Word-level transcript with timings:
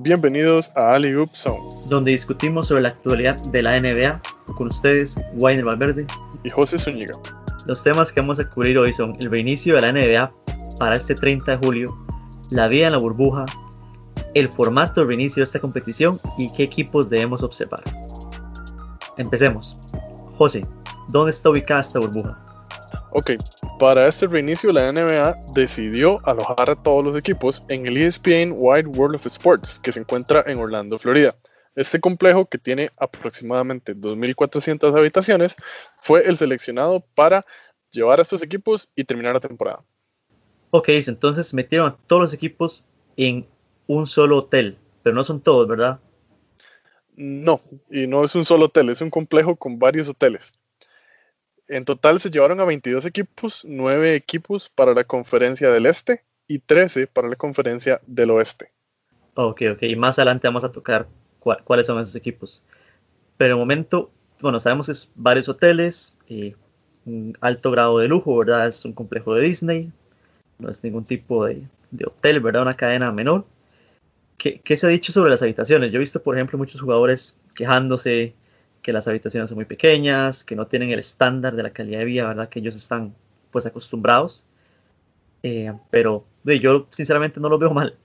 Bienvenidos 0.00 0.70
a 0.76 0.94
Ali 0.94 1.12
Oop 1.16 1.34
Zone, 1.34 1.58
donde 1.88 2.12
discutimos 2.12 2.68
sobre 2.68 2.82
la 2.82 2.90
actualidad 2.90 3.36
de 3.46 3.62
la 3.62 3.80
NBA 3.80 4.22
con 4.56 4.68
ustedes, 4.68 5.20
Wayne 5.34 5.64
Valverde 5.64 6.06
y 6.44 6.50
José 6.50 6.78
Zúñiga. 6.78 7.18
Los 7.66 7.82
temas 7.82 8.12
que 8.12 8.20
vamos 8.20 8.38
a 8.38 8.48
cubrir 8.48 8.78
hoy 8.78 8.92
son 8.92 9.16
el 9.18 9.28
reinicio 9.28 9.74
de 9.74 9.80
la 9.80 9.92
NBA 9.92 10.32
para 10.78 10.94
este 10.94 11.16
30 11.16 11.50
de 11.50 11.66
julio, 11.66 11.98
la 12.50 12.68
vida 12.68 12.86
en 12.86 12.92
la 12.92 12.98
burbuja, 12.98 13.44
el 14.34 14.46
formato 14.46 15.00
de 15.00 15.08
reinicio 15.08 15.40
de 15.40 15.46
esta 15.46 15.58
competición 15.58 16.20
y 16.38 16.52
qué 16.52 16.62
equipos 16.62 17.10
debemos 17.10 17.42
observar. 17.42 17.82
Empecemos. 19.16 19.78
José, 20.36 20.64
¿dónde 21.08 21.32
está 21.32 21.50
ubicada 21.50 21.80
esta 21.80 21.98
burbuja? 21.98 22.36
Ok, 23.10 23.32
para 23.78 24.08
este 24.08 24.26
reinicio 24.26 24.72
la 24.72 24.90
NBA 24.92 25.34
decidió 25.54 26.18
alojar 26.26 26.70
a 26.70 26.82
todos 26.82 27.04
los 27.04 27.16
equipos 27.16 27.62
en 27.68 27.86
el 27.86 27.96
ESPN 27.96 28.52
Wide 28.56 28.88
World 28.88 29.14
of 29.14 29.26
Sports, 29.26 29.78
que 29.78 29.92
se 29.92 30.00
encuentra 30.00 30.42
en 30.46 30.58
Orlando, 30.58 30.98
Florida. 30.98 31.34
Este 31.76 32.00
complejo, 32.00 32.46
que 32.46 32.58
tiene 32.58 32.90
aproximadamente 32.98 33.94
2.400 33.94 34.96
habitaciones, 34.96 35.54
fue 36.00 36.26
el 36.26 36.36
seleccionado 36.36 37.04
para 37.14 37.42
llevar 37.90 38.18
a 38.18 38.22
estos 38.22 38.42
equipos 38.42 38.88
y 38.96 39.04
terminar 39.04 39.34
la 39.34 39.40
temporada. 39.40 39.84
Ok, 40.70 40.88
entonces 40.88 41.54
metieron 41.54 41.88
a 41.88 41.96
todos 42.08 42.22
los 42.22 42.34
equipos 42.34 42.84
en 43.16 43.46
un 43.86 44.06
solo 44.08 44.38
hotel, 44.38 44.76
pero 45.04 45.14
no 45.14 45.22
son 45.22 45.40
todos, 45.40 45.68
¿verdad? 45.68 46.00
No, 47.14 47.60
y 47.90 48.08
no 48.08 48.24
es 48.24 48.34
un 48.34 48.44
solo 48.44 48.66
hotel, 48.66 48.90
es 48.90 49.00
un 49.00 49.10
complejo 49.10 49.54
con 49.54 49.78
varios 49.78 50.08
hoteles. 50.08 50.52
En 51.68 51.84
total 51.84 52.18
se 52.18 52.30
llevaron 52.30 52.60
a 52.60 52.64
22 52.64 53.04
equipos, 53.04 53.66
9 53.68 54.14
equipos 54.14 54.70
para 54.70 54.94
la 54.94 55.04
conferencia 55.04 55.70
del 55.70 55.84
este 55.84 56.24
y 56.46 56.60
13 56.60 57.06
para 57.06 57.28
la 57.28 57.36
conferencia 57.36 58.00
del 58.06 58.30
oeste. 58.30 58.70
Ok, 59.34 59.62
ok, 59.74 59.82
y 59.82 59.94
más 59.94 60.18
adelante 60.18 60.48
vamos 60.48 60.64
a 60.64 60.72
tocar 60.72 61.06
cuáles 61.64 61.86
son 61.86 62.00
esos 62.00 62.16
equipos. 62.16 62.62
Pero 63.36 63.54
de 63.54 63.60
momento, 63.60 64.10
bueno, 64.40 64.58
sabemos 64.58 64.86
que 64.86 64.92
es 64.92 65.10
varios 65.14 65.48
hoteles, 65.48 66.16
y 66.26 66.54
un 67.04 67.36
alto 67.40 67.70
grado 67.70 67.98
de 67.98 68.08
lujo, 68.08 68.36
¿verdad? 68.38 68.66
Es 68.66 68.84
un 68.86 68.94
complejo 68.94 69.34
de 69.34 69.42
Disney, 69.42 69.92
no 70.58 70.70
es 70.70 70.82
ningún 70.82 71.04
tipo 71.04 71.44
de, 71.44 71.62
de 71.90 72.06
hotel, 72.06 72.40
¿verdad? 72.40 72.62
Una 72.62 72.76
cadena 72.76 73.12
menor. 73.12 73.44
¿Qué, 74.38 74.60
¿Qué, 74.60 74.76
se 74.76 74.86
ha 74.86 74.90
dicho 74.90 75.12
sobre 75.12 75.30
las 75.30 75.42
habitaciones? 75.42 75.92
Yo 75.92 75.96
he 75.96 76.00
visto, 76.00 76.22
por 76.22 76.34
ejemplo, 76.34 76.56
muchos 76.56 76.80
jugadores 76.80 77.38
quejándose 77.54 78.34
que 78.88 78.92
las 78.94 79.06
habitaciones 79.06 79.50
son 79.50 79.56
muy 79.56 79.66
pequeñas, 79.66 80.42
que 80.42 80.56
no 80.56 80.66
tienen 80.66 80.90
el 80.90 80.98
estándar 80.98 81.54
de 81.54 81.62
la 81.62 81.74
calidad 81.74 81.98
de 81.98 82.06
vida, 82.06 82.26
¿verdad? 82.26 82.48
Que 82.48 82.60
ellos 82.60 82.74
están 82.74 83.14
pues 83.50 83.66
acostumbrados. 83.66 84.46
Eh, 85.42 85.70
pero 85.90 86.24
yo 86.42 86.86
sinceramente 86.88 87.38
no 87.38 87.50
lo 87.50 87.58
veo 87.58 87.70
mal. 87.70 87.98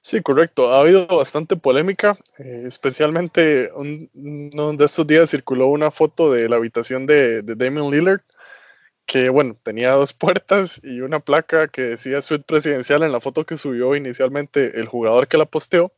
Sí, 0.00 0.22
correcto. 0.22 0.72
Ha 0.72 0.82
habido 0.82 1.08
bastante 1.08 1.56
polémica, 1.56 2.16
eh, 2.38 2.62
especialmente 2.68 3.72
uno 3.74 4.72
de 4.74 4.84
estos 4.84 5.04
días 5.08 5.28
circuló 5.28 5.66
una 5.66 5.90
foto 5.90 6.30
de 6.30 6.48
la 6.48 6.54
habitación 6.54 7.04
de, 7.04 7.42
de 7.42 7.56
Damon 7.56 7.90
Lillard, 7.90 8.20
que 9.06 9.28
bueno, 9.28 9.56
tenía 9.60 9.90
dos 9.90 10.12
puertas 10.12 10.80
y 10.84 11.00
una 11.00 11.18
placa 11.18 11.66
que 11.66 11.82
decía 11.82 12.22
suite 12.22 12.44
presidencial 12.44 13.02
en 13.02 13.10
la 13.10 13.18
foto 13.18 13.44
que 13.44 13.56
subió 13.56 13.96
inicialmente 13.96 14.78
el 14.78 14.86
jugador 14.86 15.26
que 15.26 15.36
la 15.36 15.46
posteó 15.46 15.92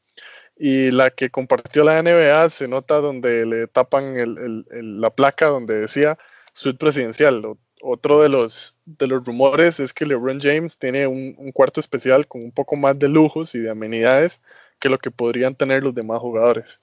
y 0.56 0.90
la 0.90 1.10
que 1.10 1.30
compartió 1.30 1.84
la 1.84 2.02
NBA 2.02 2.48
se 2.48 2.68
nota 2.68 2.96
donde 2.96 3.46
le 3.46 3.66
tapan 3.66 4.64
la 4.70 5.10
placa 5.10 5.46
donde 5.46 5.80
decía 5.80 6.18
suite 6.52 6.78
presidencial. 6.78 7.42
Otro 7.80 8.22
de 8.22 8.28
los, 8.28 8.76
de 8.84 9.08
los 9.08 9.24
rumores 9.24 9.80
es 9.80 9.92
que 9.92 10.06
LeBron 10.06 10.40
James 10.40 10.78
tiene 10.78 11.06
un, 11.06 11.50
cuarto 11.52 11.80
especial 11.80 12.28
con 12.28 12.44
un 12.44 12.52
poco 12.52 12.76
más 12.76 12.98
de 12.98 13.08
lujos 13.08 13.54
y 13.54 13.58
de 13.58 13.70
amenidades 13.70 14.40
que 14.78 14.88
lo 14.88 14.98
que 14.98 15.10
podrían 15.10 15.54
tener 15.54 15.82
los 15.82 15.94
demás 15.94 16.20
jugadores. 16.20 16.80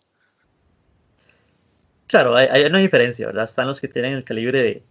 Claro, 2.08 2.36
hay, 2.36 2.64
una 2.64 2.80
diferencia, 2.80 3.28
¿verdad? 3.28 3.44
Están 3.44 3.68
los 3.68 3.80
que 3.80 3.88
tienen 3.88 4.14
el 4.14 4.24
calibre 4.24 4.64
de, 4.64 4.84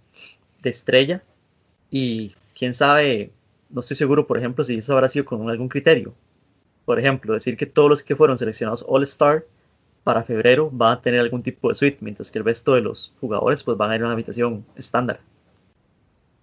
de 0.62 0.70
estrella 0.70 1.22
y 1.90 2.34
quién 2.56 2.72
sabe, 2.72 3.32
no 3.70 3.80
estoy 3.80 3.96
seguro, 3.96 4.26
por 4.26 4.38
ejemplo, 4.38 4.64
si 4.64 4.78
eso 4.78 4.92
habrá 4.94 5.08
sido 5.08 5.24
con 5.24 5.50
algún 5.50 5.68
criterio 5.68 6.14
por 6.88 6.98
ejemplo, 6.98 7.34
decir 7.34 7.58
que 7.58 7.66
todos 7.66 7.90
los 7.90 8.02
que 8.02 8.16
fueron 8.16 8.38
seleccionados 8.38 8.82
All-Star 8.88 9.44
para 10.04 10.22
febrero 10.22 10.70
van 10.72 10.92
a 10.94 11.02
tener 11.02 11.20
algún 11.20 11.42
tipo 11.42 11.68
de 11.68 11.74
suite, 11.74 11.98
mientras 12.00 12.30
que 12.30 12.38
el 12.38 12.46
resto 12.46 12.72
de 12.72 12.80
los 12.80 13.12
jugadores 13.20 13.62
pues 13.62 13.76
van 13.76 13.90
a 13.90 13.96
ir 13.96 14.00
a 14.00 14.04
una 14.06 14.14
habitación 14.14 14.64
estándar. 14.74 15.20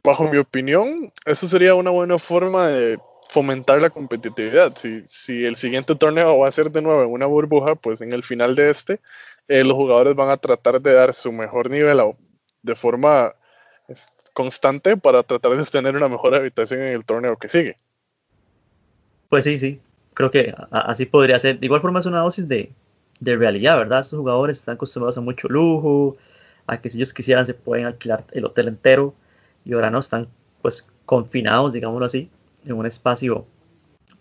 Bajo 0.03 0.29
mi 0.29 0.37
opinión, 0.37 1.11
eso 1.25 1.47
sería 1.47 1.73
una 1.73 1.89
buena 1.89 2.19
forma 2.19 2.67
de 2.67 2.99
fomentar 3.27 3.81
la 3.81 3.89
competitividad. 3.89 4.75
Si, 4.75 5.01
si 5.07 5.45
el 5.45 5.55
siguiente 5.55 5.95
torneo 5.95 6.37
va 6.37 6.47
a 6.47 6.51
ser 6.51 6.69
de 6.69 6.83
nuevo 6.83 7.01
en 7.01 7.11
una 7.11 7.25
burbuja, 7.25 7.73
pues 7.73 8.01
en 8.01 8.13
el 8.13 8.21
final 8.21 8.53
de 8.53 8.69
este, 8.69 8.99
eh, 9.47 9.63
los 9.63 9.73
jugadores 9.73 10.13
van 10.13 10.29
a 10.29 10.37
tratar 10.37 10.79
de 10.79 10.93
dar 10.93 11.15
su 11.15 11.31
mejor 11.31 11.71
nivel 11.71 11.99
de 12.61 12.75
forma 12.75 13.33
constante 14.33 14.95
para 14.95 15.23
tratar 15.23 15.55
de 15.55 15.63
obtener 15.63 15.95
una 15.95 16.07
mejor 16.07 16.35
habitación 16.35 16.83
en 16.83 16.93
el 16.93 17.03
torneo 17.03 17.35
que 17.35 17.49
sigue. 17.49 17.75
Pues 19.27 19.43
sí, 19.43 19.57
sí, 19.57 19.81
creo 20.15 20.31
que 20.31 20.51
así 20.71 21.05
podría 21.05 21.37
ser. 21.37 21.59
De 21.59 21.67
igual 21.67 21.81
forma 21.81 21.99
es 21.99 22.07
una 22.07 22.21
dosis 22.21 22.47
de, 22.47 22.71
de 23.19 23.35
realidad, 23.35 23.77
¿verdad? 23.77 23.99
Estos 23.99 24.17
jugadores 24.17 24.57
están 24.57 24.75
acostumbrados 24.75 25.17
a 25.17 25.21
mucho 25.21 25.47
lujo, 25.47 26.17
a 26.65 26.81
que 26.81 26.89
si 26.89 26.97
ellos 26.97 27.13
quisieran 27.13 27.45
se 27.45 27.53
pueden 27.53 27.85
alquilar 27.85 28.23
el 28.31 28.45
hotel 28.45 28.69
entero 28.69 29.13
y 29.63 29.73
ahora 29.73 29.91
no, 29.91 29.99
están 29.99 30.27
pues 30.63 30.87
confinados, 31.05 31.73
digámoslo 31.73 32.05
así, 32.05 32.29
en 32.65 32.73
un 32.73 32.87
espacio 32.87 33.45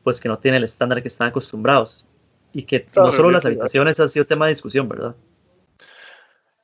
pues 0.03 0.21
que 0.21 0.28
no 0.28 0.38
tiene 0.38 0.59
el 0.59 0.65
estándar 0.65 1.00
que 1.00 1.09
están 1.09 1.28
acostumbrados 1.28 2.04
y 2.53 2.65
que 2.65 2.87
no 2.94 3.10
solo 3.10 3.31
las 3.31 3.47
habitaciones 3.47 3.99
ha 4.00 4.09
sido 4.09 4.27
tema 4.27 4.47
de 4.47 4.50
discusión, 4.50 4.87
¿verdad? 4.87 5.15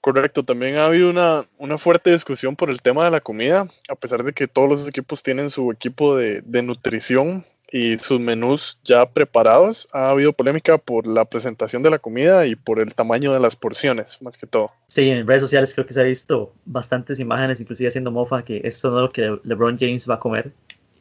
Correcto, 0.03 0.43
también 0.43 0.77
ha 0.77 0.87
habido 0.87 1.11
una, 1.11 1.45
una, 1.59 1.77
fuerte 1.77 2.11
discusión 2.11 2.57
por 2.57 2.71
el 2.71 2.81
tema 2.81 3.05
de 3.05 3.11
la 3.11 3.21
comida, 3.21 3.67
a 3.89 3.95
pesar 3.95 4.23
de 4.23 4.33
que 4.33 4.49
todos 4.49 4.69
los 4.69 4.89
equipos 4.89 5.23
tienen 5.23 5.51
su 5.51 5.71
equipo 5.71 6.17
de, 6.17 6.43
de 6.43 6.63
nutrición 6.63 7.45
y 7.73 7.99
sus 7.99 8.21
menús 8.21 8.81
ya 8.85 9.09
preparados. 9.09 9.89
Ha 9.93 10.11
habido 10.11 10.33
polémica 10.33 10.79
por 10.79 11.07
la 11.07 11.25
presentación 11.25 11.83
de 11.83 11.91
la 11.91 11.99
comida 11.99 12.47
y 12.47 12.57
por 12.57 12.81
el 12.81 12.95
tamaño 12.95 13.33
de 13.33 13.41
las 13.41 13.57
porciones, 13.57 14.21
más 14.23 14.37
que 14.37 14.47
todo. 14.47 14.67
Sí, 14.89 15.09
en 15.09 15.27
redes 15.27 15.43
sociales 15.43 15.73
creo 15.73 15.87
que 15.87 15.95
se 15.95 16.01
ha 16.01 16.05
visto 16.05 16.53
bastantes 16.65 17.21
imágenes, 17.21 17.61
inclusive 17.61 17.89
haciendo 17.89 18.11
mofa, 18.11 18.45
que 18.45 18.61
esto 18.65 18.91
no 18.91 18.99
es 18.99 19.03
lo 19.05 19.13
que 19.13 19.39
LeBron 19.45 19.79
James 19.79 20.09
va 20.09 20.15
a 20.15 20.21
comer. 20.21 20.53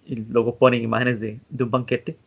Y 0.06 0.16
luego 0.16 0.56
ponen 0.56 0.82
imágenes 0.82 1.20
de, 1.20 1.40
de 1.50 1.64
un 1.64 1.72
banquete. 1.72 2.18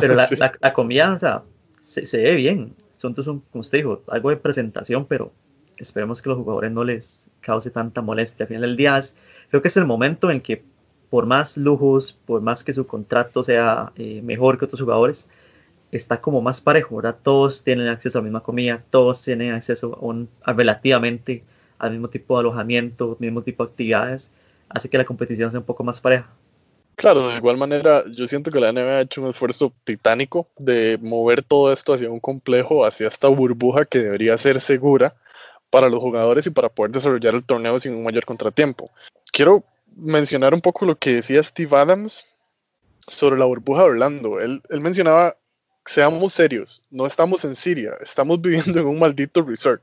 Pero 0.00 0.14
la, 0.14 0.28
la, 0.60 0.72
comida, 0.72 1.14
o 1.14 1.18
sea, 1.18 1.42
se, 1.80 2.06
se, 2.06 2.18
ve 2.18 2.34
bien. 2.34 2.74
Son, 2.96 3.14
son, 3.16 3.40
como 3.50 3.60
usted 3.60 3.78
dijo, 3.78 4.02
algo 4.08 4.30
de 4.30 4.36
presentación, 4.36 5.06
pero 5.06 5.32
esperemos 5.78 6.20
que 6.20 6.28
los 6.28 6.38
jugadores 6.38 6.70
no 6.72 6.84
les 6.84 7.26
cause 7.40 7.70
tanta 7.70 8.02
molestia. 8.02 8.44
Al 8.44 8.48
final 8.48 8.62
del 8.62 8.76
día, 8.76 8.98
creo 9.48 9.62
que 9.62 9.68
es 9.68 9.76
el 9.76 9.86
momento 9.86 10.30
en 10.30 10.40
que 10.40 10.62
por 11.10 11.26
más 11.26 11.56
lujos, 11.56 12.16
por 12.24 12.40
más 12.40 12.64
que 12.64 12.72
su 12.72 12.86
contrato 12.86 13.42
sea 13.44 13.92
eh, 13.96 14.22
mejor 14.22 14.58
que 14.58 14.64
otros 14.64 14.80
jugadores, 14.80 15.28
está 15.92 16.20
como 16.20 16.40
más 16.40 16.60
parejo, 16.60 16.96
¿verdad? 16.96 17.16
Todos 17.22 17.64
tienen 17.64 17.88
acceso 17.88 18.18
a 18.18 18.20
la 18.20 18.24
misma 18.24 18.42
comida, 18.42 18.82
todos 18.90 19.22
tienen 19.22 19.52
acceso 19.52 19.98
a, 20.00 20.04
un, 20.04 20.28
relativamente 20.46 21.42
al 21.78 21.92
mismo 21.92 22.08
tipo 22.08 22.34
de 22.34 22.40
alojamiento, 22.40 23.16
mismo 23.18 23.42
tipo 23.42 23.64
de 23.64 23.70
actividades, 23.70 24.32
hace 24.68 24.88
que 24.88 24.98
la 24.98 25.04
competición 25.04 25.50
sea 25.50 25.60
un 25.60 25.66
poco 25.66 25.82
más 25.82 26.00
pareja. 26.00 26.28
Claro, 26.94 27.28
de 27.28 27.36
igual 27.36 27.56
manera, 27.56 28.04
yo 28.12 28.26
siento 28.26 28.50
que 28.50 28.60
la 28.60 28.72
NBA 28.72 28.98
ha 28.98 29.00
hecho 29.00 29.22
un 29.22 29.30
esfuerzo 29.30 29.72
titánico 29.84 30.46
de 30.58 30.98
mover 31.00 31.42
todo 31.42 31.72
esto 31.72 31.94
hacia 31.94 32.10
un 32.10 32.20
complejo, 32.20 32.84
hacia 32.84 33.08
esta 33.08 33.26
burbuja 33.28 33.86
que 33.86 34.00
debería 34.00 34.36
ser 34.36 34.60
segura 34.60 35.14
para 35.70 35.88
los 35.88 36.00
jugadores 36.00 36.46
y 36.46 36.50
para 36.50 36.68
poder 36.68 36.92
desarrollar 36.92 37.34
el 37.34 37.44
torneo 37.44 37.78
sin 37.78 37.94
un 37.94 38.04
mayor 38.04 38.26
contratiempo. 38.26 38.84
Quiero 39.32 39.64
mencionar 39.96 40.54
un 40.54 40.60
poco 40.60 40.84
lo 40.84 40.98
que 40.98 41.14
decía 41.14 41.42
Steve 41.42 41.76
Adams 41.76 42.24
sobre 43.06 43.38
la 43.38 43.44
burbuja 43.44 43.82
de 43.82 43.90
Orlando. 43.90 44.40
Él, 44.40 44.62
él 44.68 44.80
mencionaba, 44.80 45.36
seamos 45.84 46.34
serios, 46.34 46.82
no 46.90 47.06
estamos 47.06 47.44
en 47.44 47.54
Siria, 47.56 47.96
estamos 48.00 48.40
viviendo 48.42 48.80
en 48.80 48.86
un 48.86 48.98
maldito 48.98 49.42
resort. 49.42 49.82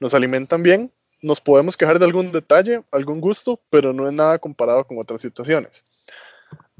Nos 0.00 0.14
alimentan 0.14 0.62
bien, 0.62 0.92
nos 1.22 1.40
podemos 1.40 1.76
quejar 1.76 1.98
de 1.98 2.04
algún 2.04 2.32
detalle, 2.32 2.84
algún 2.90 3.20
gusto, 3.20 3.60
pero 3.70 3.92
no 3.92 4.06
es 4.06 4.12
nada 4.12 4.38
comparado 4.38 4.84
con 4.86 4.98
otras 4.98 5.22
situaciones. 5.22 5.82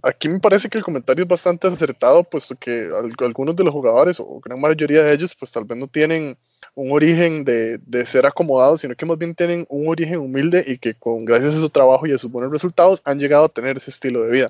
Aquí 0.03 0.29
me 0.29 0.39
parece 0.39 0.69
que 0.69 0.77
el 0.77 0.85
comentario 0.85 1.25
es 1.25 1.29
bastante 1.29 1.67
acertado, 1.67 2.23
puesto 2.25 2.55
que 2.57 2.91
algunos 3.21 3.57
de 3.57 3.65
los 3.65 3.73
jugadores, 3.73 4.21
o 4.21 4.39
gran 4.41 4.61
mayoría 4.61 5.03
de 5.03 5.15
ellos, 5.15 5.35
pues 5.35 5.51
tal 5.51 5.65
vez 5.65 5.79
no 5.79 5.89
tienen 5.89 6.37
un 6.75 6.93
origen 6.93 7.45
de, 7.45 7.79
de, 7.79 8.07
ser 8.07 8.27
acomodados, 8.27 8.81
sino 8.81 8.95
que 8.95 9.07
más 9.07 9.19
bien 9.19 9.35
tienen 9.35 9.67
un 9.69 9.89
origen 9.89 10.19
humilde 10.19 10.65
y 10.67 10.79
que 10.79 10.95
con 10.95 11.25
gracias 11.25 11.55
a 11.55 11.61
su 11.61 11.71
trabajo 11.71 12.07
y 12.07 12.13
a 12.13 12.19
sus 12.19 12.31
buenos 12.31 12.53
resultados 12.53 13.03
han 13.05 13.19
llegado 13.19 13.45
a 13.45 13.49
tener 13.49 13.77
ese 13.77 13.91
estilo 13.91 14.23
de 14.23 14.33
vida. 14.33 14.49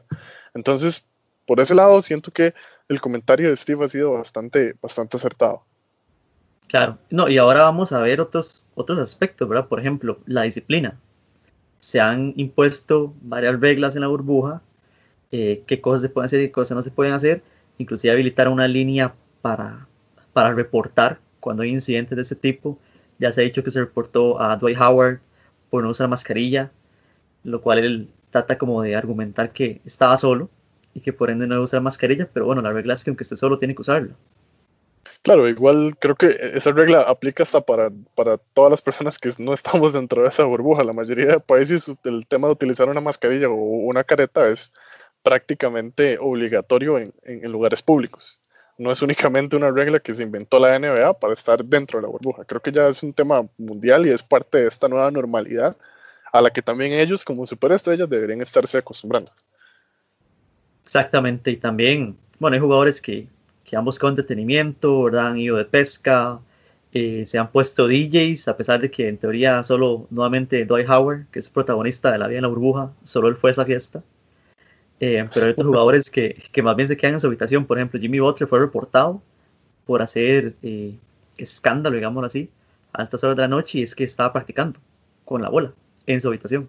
Entonces, 0.54 1.06
por 1.46 1.60
ese 1.60 1.74
lado, 1.74 2.00
siento 2.02 2.30
que 2.30 2.54
el 2.88 3.00
comentario 3.00 3.50
de 3.50 3.56
Steve 3.56 3.84
ha 3.84 3.88
sido 3.88 4.12
bastante, 4.12 4.74
bastante 4.80 5.16
acertado. 5.16 5.62
Claro, 6.68 6.98
no, 7.10 7.28
y 7.28 7.36
ahora 7.38 7.60
vamos 7.60 7.92
a 7.92 8.00
ver 8.00 8.20
otros, 8.20 8.64
otros 8.74 8.98
aspectos, 8.98 9.48
¿verdad? 9.48 9.68
Por 9.68 9.80
ejemplo, 9.80 10.18
la 10.26 10.42
disciplina. 10.42 10.98
Se 11.78 12.00
han 12.00 12.32
impuesto 12.36 13.12
varias 13.20 13.60
reglas 13.60 13.94
en 13.94 14.02
la 14.02 14.08
burbuja, 14.08 14.62
eh, 15.30 15.62
qué 15.66 15.80
cosas 15.80 16.02
se 16.02 16.08
pueden 16.08 16.26
hacer 16.26 16.40
y 16.40 16.46
qué 16.46 16.52
cosas 16.52 16.76
no 16.76 16.82
se 16.82 16.90
pueden 16.90 17.12
hacer, 17.12 17.42
inclusive 17.76 18.12
habilitar 18.12 18.48
una 18.48 18.66
línea 18.66 19.14
para 19.42 19.86
para 20.34 20.52
reportar 20.52 21.18
cuando 21.44 21.62
hay 21.62 21.70
incidentes 21.70 22.16
de 22.16 22.22
ese 22.22 22.36
tipo. 22.36 22.78
Ya 23.18 23.30
se 23.30 23.42
ha 23.42 23.44
dicho 23.44 23.62
que 23.62 23.70
se 23.70 23.80
reportó 23.80 24.40
a 24.40 24.56
Dwight 24.56 24.80
Howard 24.80 25.20
por 25.68 25.82
no 25.82 25.90
usar 25.90 26.08
mascarilla, 26.08 26.72
lo 27.42 27.60
cual 27.60 27.80
él 27.80 28.08
trata 28.30 28.56
como 28.56 28.80
de 28.80 28.96
argumentar 28.96 29.52
que 29.52 29.82
estaba 29.84 30.16
solo 30.16 30.48
y 30.94 31.00
que 31.00 31.12
por 31.12 31.28
ende 31.28 31.46
no 31.46 31.56
debe 31.56 31.64
usar 31.64 31.82
mascarilla, 31.82 32.30
pero 32.32 32.46
bueno, 32.46 32.62
la 32.62 32.72
regla 32.72 32.94
es 32.94 33.04
que 33.04 33.10
aunque 33.10 33.24
esté 33.24 33.36
solo 33.36 33.58
tiene 33.58 33.74
que 33.74 33.82
usarlo. 33.82 34.14
Claro, 35.20 35.46
igual 35.46 35.94
creo 35.98 36.14
que 36.14 36.34
esa 36.54 36.72
regla 36.72 37.02
aplica 37.02 37.42
hasta 37.42 37.60
para, 37.60 37.90
para 38.14 38.38
todas 38.38 38.70
las 38.70 38.80
personas 38.80 39.18
que 39.18 39.30
no 39.38 39.52
estamos 39.52 39.92
dentro 39.92 40.22
de 40.22 40.28
esa 40.28 40.44
burbuja. 40.44 40.82
La 40.82 40.94
mayoría 40.94 41.26
de 41.26 41.40
países 41.40 41.94
el 42.04 42.26
tema 42.26 42.48
de 42.48 42.54
utilizar 42.54 42.88
una 42.88 43.02
mascarilla 43.02 43.50
o 43.50 43.54
una 43.54 44.02
careta 44.02 44.48
es 44.48 44.72
prácticamente 45.22 46.16
obligatorio 46.18 46.98
en, 46.98 47.12
en, 47.24 47.52
lugares 47.52 47.82
públicos. 47.82 48.40
No 48.76 48.90
es 48.90 49.02
únicamente 49.02 49.56
una 49.56 49.70
regla 49.70 50.00
que 50.00 50.14
se 50.14 50.22
inventó 50.22 50.58
la 50.58 50.78
NBA 50.78 51.18
para 51.20 51.32
estar 51.32 51.64
dentro 51.64 51.98
de 51.98 52.02
la 52.02 52.08
burbuja. 52.08 52.44
Creo 52.44 52.60
que 52.60 52.72
ya 52.72 52.88
es 52.88 53.02
un 53.02 53.12
tema 53.12 53.46
mundial 53.56 54.06
y 54.06 54.10
es 54.10 54.22
parte 54.22 54.58
de 54.58 54.68
esta 54.68 54.88
nueva 54.88 55.10
normalidad 55.10 55.76
a 56.32 56.40
la 56.40 56.50
que 56.50 56.62
también 56.62 56.92
ellos 56.92 57.24
como 57.24 57.46
superestrellas 57.46 58.08
deberían 58.08 58.40
estarse 58.40 58.78
acostumbrando. 58.78 59.30
Exactamente, 60.84 61.52
y 61.52 61.56
también, 61.56 62.16
bueno, 62.40 62.54
hay 62.56 62.60
jugadores 62.60 63.00
que, 63.00 63.28
que 63.64 63.76
han 63.76 63.84
buscado 63.84 64.10
entretenimiento, 64.10 65.04
¿verdad? 65.04 65.28
Han 65.28 65.38
ido 65.38 65.56
de 65.56 65.64
pesca, 65.64 66.40
eh, 66.92 67.24
se 67.26 67.38
han 67.38 67.50
puesto 67.50 67.88
DJs, 67.88 68.48
a 68.48 68.56
pesar 68.56 68.80
de 68.80 68.90
que 68.90 69.08
en 69.08 69.18
teoría 69.18 69.62
solo 69.62 70.06
nuevamente 70.10 70.64
Dwight 70.64 70.88
Howard, 70.88 71.26
que 71.30 71.38
es 71.38 71.48
protagonista 71.48 72.12
de 72.12 72.18
La 72.18 72.28
Vida 72.28 72.38
en 72.38 72.42
la 72.42 72.48
Burbuja, 72.48 72.92
solo 73.02 73.28
él 73.28 73.36
fue 73.36 73.50
a 73.50 73.52
esa 73.52 73.64
fiesta. 73.64 74.02
Eh, 75.00 75.24
pero 75.32 75.46
hay 75.46 75.52
otros 75.52 75.66
jugadores 75.66 76.10
que, 76.10 76.42
que, 76.52 76.62
más 76.62 76.76
bien 76.76 76.88
se 76.88 76.96
quedan 76.96 77.14
en 77.14 77.20
su 77.20 77.26
habitación. 77.26 77.66
Por 77.66 77.78
ejemplo, 77.78 78.00
Jimmy 78.00 78.20
Butler 78.20 78.48
fue 78.48 78.60
reportado 78.60 79.20
por 79.84 80.02
hacer 80.02 80.54
eh, 80.62 80.96
escándalo, 81.36 81.96
digámoslo 81.96 82.26
así, 82.26 82.50
a 82.92 83.02
altas 83.02 83.22
horas 83.24 83.36
de 83.36 83.42
la 83.42 83.48
noche 83.48 83.78
y 83.78 83.82
es 83.82 83.94
que 83.94 84.04
estaba 84.04 84.32
practicando 84.32 84.78
con 85.24 85.42
la 85.42 85.48
bola 85.48 85.72
en 86.06 86.20
su 86.20 86.28
habitación. 86.28 86.68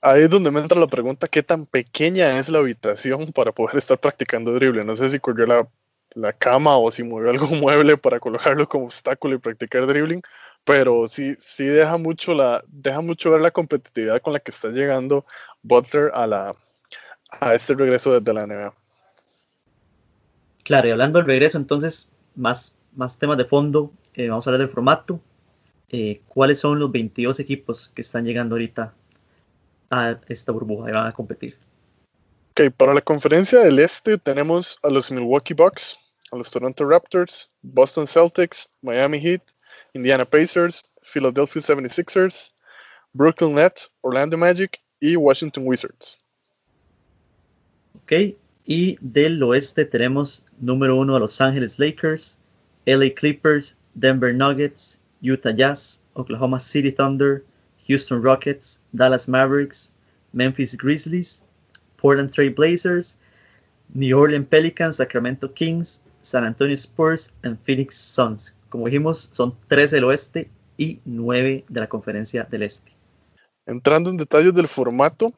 Ahí 0.00 0.22
es 0.22 0.30
donde 0.30 0.50
me 0.50 0.60
entra 0.60 0.78
la 0.78 0.86
pregunta, 0.86 1.26
¿qué 1.26 1.42
tan 1.42 1.66
pequeña 1.66 2.38
es 2.38 2.48
la 2.48 2.58
habitación 2.58 3.32
para 3.32 3.50
poder 3.50 3.78
estar 3.78 3.98
practicando 3.98 4.52
drible? 4.52 4.84
No 4.84 4.94
sé 4.94 5.08
si 5.08 5.18
corrió 5.18 5.46
la, 5.46 5.68
la 6.14 6.32
cama 6.32 6.76
o 6.78 6.90
si 6.90 7.02
movió 7.02 7.30
algún 7.30 7.60
mueble 7.60 7.96
para 7.96 8.20
colocarlo 8.20 8.68
como 8.68 8.86
obstáculo 8.86 9.34
y 9.34 9.38
practicar 9.38 9.86
dribbling, 9.86 10.20
pero 10.64 11.08
sí, 11.08 11.34
sí 11.40 11.64
deja, 11.64 11.96
mucho 11.96 12.34
la, 12.34 12.62
deja 12.68 13.00
mucho 13.00 13.30
ver 13.32 13.40
la 13.40 13.50
competitividad 13.50 14.22
con 14.22 14.32
la 14.32 14.40
que 14.40 14.50
está 14.50 14.68
llegando 14.68 15.24
Butler 15.62 16.12
a, 16.14 16.26
la, 16.26 16.52
a 17.30 17.54
este 17.54 17.74
regreso 17.74 18.18
desde 18.18 18.32
la 18.32 18.46
NBA. 18.46 18.74
Claro, 20.64 20.88
y 20.88 20.90
hablando 20.90 21.18
del 21.18 21.26
regreso, 21.26 21.58
entonces, 21.58 22.10
más, 22.34 22.74
más 22.94 23.18
temas 23.18 23.38
de 23.38 23.44
fondo, 23.44 23.92
eh, 24.14 24.28
vamos 24.28 24.46
a 24.46 24.50
hablar 24.50 24.60
del 24.60 24.68
formato. 24.68 25.20
Eh, 25.88 26.20
¿Cuáles 26.28 26.58
son 26.58 26.78
los 26.78 26.92
22 26.92 27.40
equipos 27.40 27.88
que 27.94 28.02
están 28.02 28.24
llegando 28.24 28.54
ahorita 28.54 28.92
a 29.90 30.18
esta 30.28 30.52
burbuja 30.52 30.90
y 30.90 30.92
van 30.92 31.06
a 31.06 31.12
competir? 31.12 31.56
Ok, 32.50 32.70
para 32.76 32.92
la 32.92 33.00
conferencia 33.00 33.60
del 33.60 33.78
este 33.78 34.18
tenemos 34.18 34.78
a 34.82 34.90
los 34.90 35.10
Milwaukee 35.10 35.54
Bucks, 35.54 35.96
a 36.32 36.36
los 36.36 36.50
Toronto 36.50 36.84
Raptors, 36.84 37.48
Boston 37.62 38.06
Celtics, 38.06 38.68
Miami 38.82 39.18
Heat, 39.20 39.42
Indiana 39.94 40.24
Pacers, 40.24 40.82
Philadelphia 41.02 41.62
76ers, 41.62 42.52
Brooklyn 43.14 43.54
Nets, 43.54 43.90
Orlando 44.02 44.36
Magic 44.36 44.78
y 45.00 45.16
Washington 45.16 45.64
Wizards. 45.66 46.18
Y 48.64 48.96
del 49.00 49.42
oeste 49.42 49.84
tenemos 49.84 50.44
número 50.60 50.96
uno 50.96 51.16
a 51.16 51.20
Los 51.20 51.40
Angeles 51.40 51.78
Lakers, 51.78 52.38
LA 52.86 53.10
Clippers, 53.14 53.78
Denver 53.94 54.34
Nuggets, 54.34 55.00
Utah 55.22 55.52
Jazz, 55.52 56.02
Oklahoma 56.14 56.58
City 56.58 56.92
Thunder, 56.92 57.44
Houston 57.86 58.22
Rockets, 58.22 58.82
Dallas 58.92 59.28
Mavericks, 59.28 59.94
Memphis 60.32 60.76
Grizzlies, 60.76 61.42
Portland 61.96 62.30
Trail 62.30 62.52
Blazers, 62.52 63.16
New 63.94 64.18
Orleans 64.18 64.46
Pelicans, 64.48 64.96
Sacramento 64.96 65.52
Kings, 65.52 66.04
San 66.20 66.44
Antonio 66.44 66.76
Spurs 66.76 67.32
y 67.42 67.54
Phoenix 67.64 67.96
Suns. 67.96 68.54
Como 68.68 68.86
dijimos, 68.86 69.30
son 69.32 69.54
13 69.68 69.96
del 69.96 70.04
oeste 70.04 70.50
y 70.76 71.00
9 71.04 71.64
de 71.68 71.80
la 71.80 71.88
conferencia 71.88 72.44
del 72.44 72.62
este. 72.64 72.92
Entrando 73.66 74.10
en 74.10 74.16
detalles 74.16 74.54
del 74.54 74.68
formato, 74.68 75.32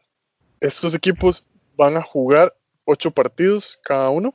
estos 0.61 0.95
equipos 0.95 1.47
van 1.77 1.97
a 1.97 2.03
jugar 2.03 2.55
ocho 2.91 3.13
partidos 3.13 3.79
cada 3.85 4.11
uno, 4.11 4.35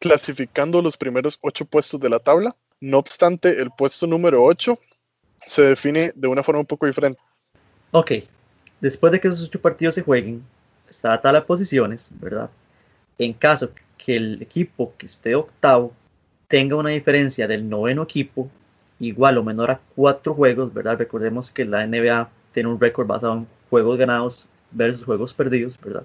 clasificando 0.00 0.82
los 0.82 0.96
primeros 0.96 1.38
ocho 1.42 1.64
puestos 1.64 2.00
de 2.00 2.08
la 2.08 2.18
tabla. 2.18 2.56
No 2.80 2.98
obstante, 2.98 3.60
el 3.60 3.70
puesto 3.70 4.06
número 4.06 4.44
8 4.44 4.76
se 5.46 5.62
define 5.62 6.12
de 6.14 6.28
una 6.28 6.42
forma 6.42 6.60
un 6.60 6.66
poco 6.66 6.86
diferente. 6.86 7.20
Ok, 7.92 8.12
después 8.80 9.12
de 9.12 9.20
que 9.20 9.28
esos 9.28 9.48
ocho 9.48 9.60
partidos 9.60 9.94
se 9.94 10.02
jueguen, 10.02 10.42
está 10.88 11.10
la 11.10 11.22
tabla 11.22 11.46
posiciones, 11.46 12.10
¿verdad? 12.20 12.50
En 13.16 13.32
caso 13.32 13.70
que 13.96 14.16
el 14.16 14.42
equipo 14.42 14.92
que 14.98 15.06
esté 15.06 15.34
octavo 15.36 15.92
tenga 16.48 16.76
una 16.76 16.90
diferencia 16.90 17.46
del 17.46 17.68
noveno 17.68 18.02
equipo 18.02 18.50
igual 18.98 19.38
o 19.38 19.44
menor 19.44 19.70
a 19.70 19.80
cuatro 19.94 20.34
juegos, 20.34 20.74
¿verdad? 20.74 20.98
Recordemos 20.98 21.52
que 21.52 21.64
la 21.64 21.86
NBA 21.86 22.28
tiene 22.52 22.68
un 22.68 22.80
récord 22.80 23.06
basado 23.06 23.34
en 23.34 23.46
juegos 23.70 23.96
ganados 23.98 24.46
versus 24.72 25.04
juegos 25.04 25.32
perdidos, 25.32 25.78
¿verdad? 25.80 26.04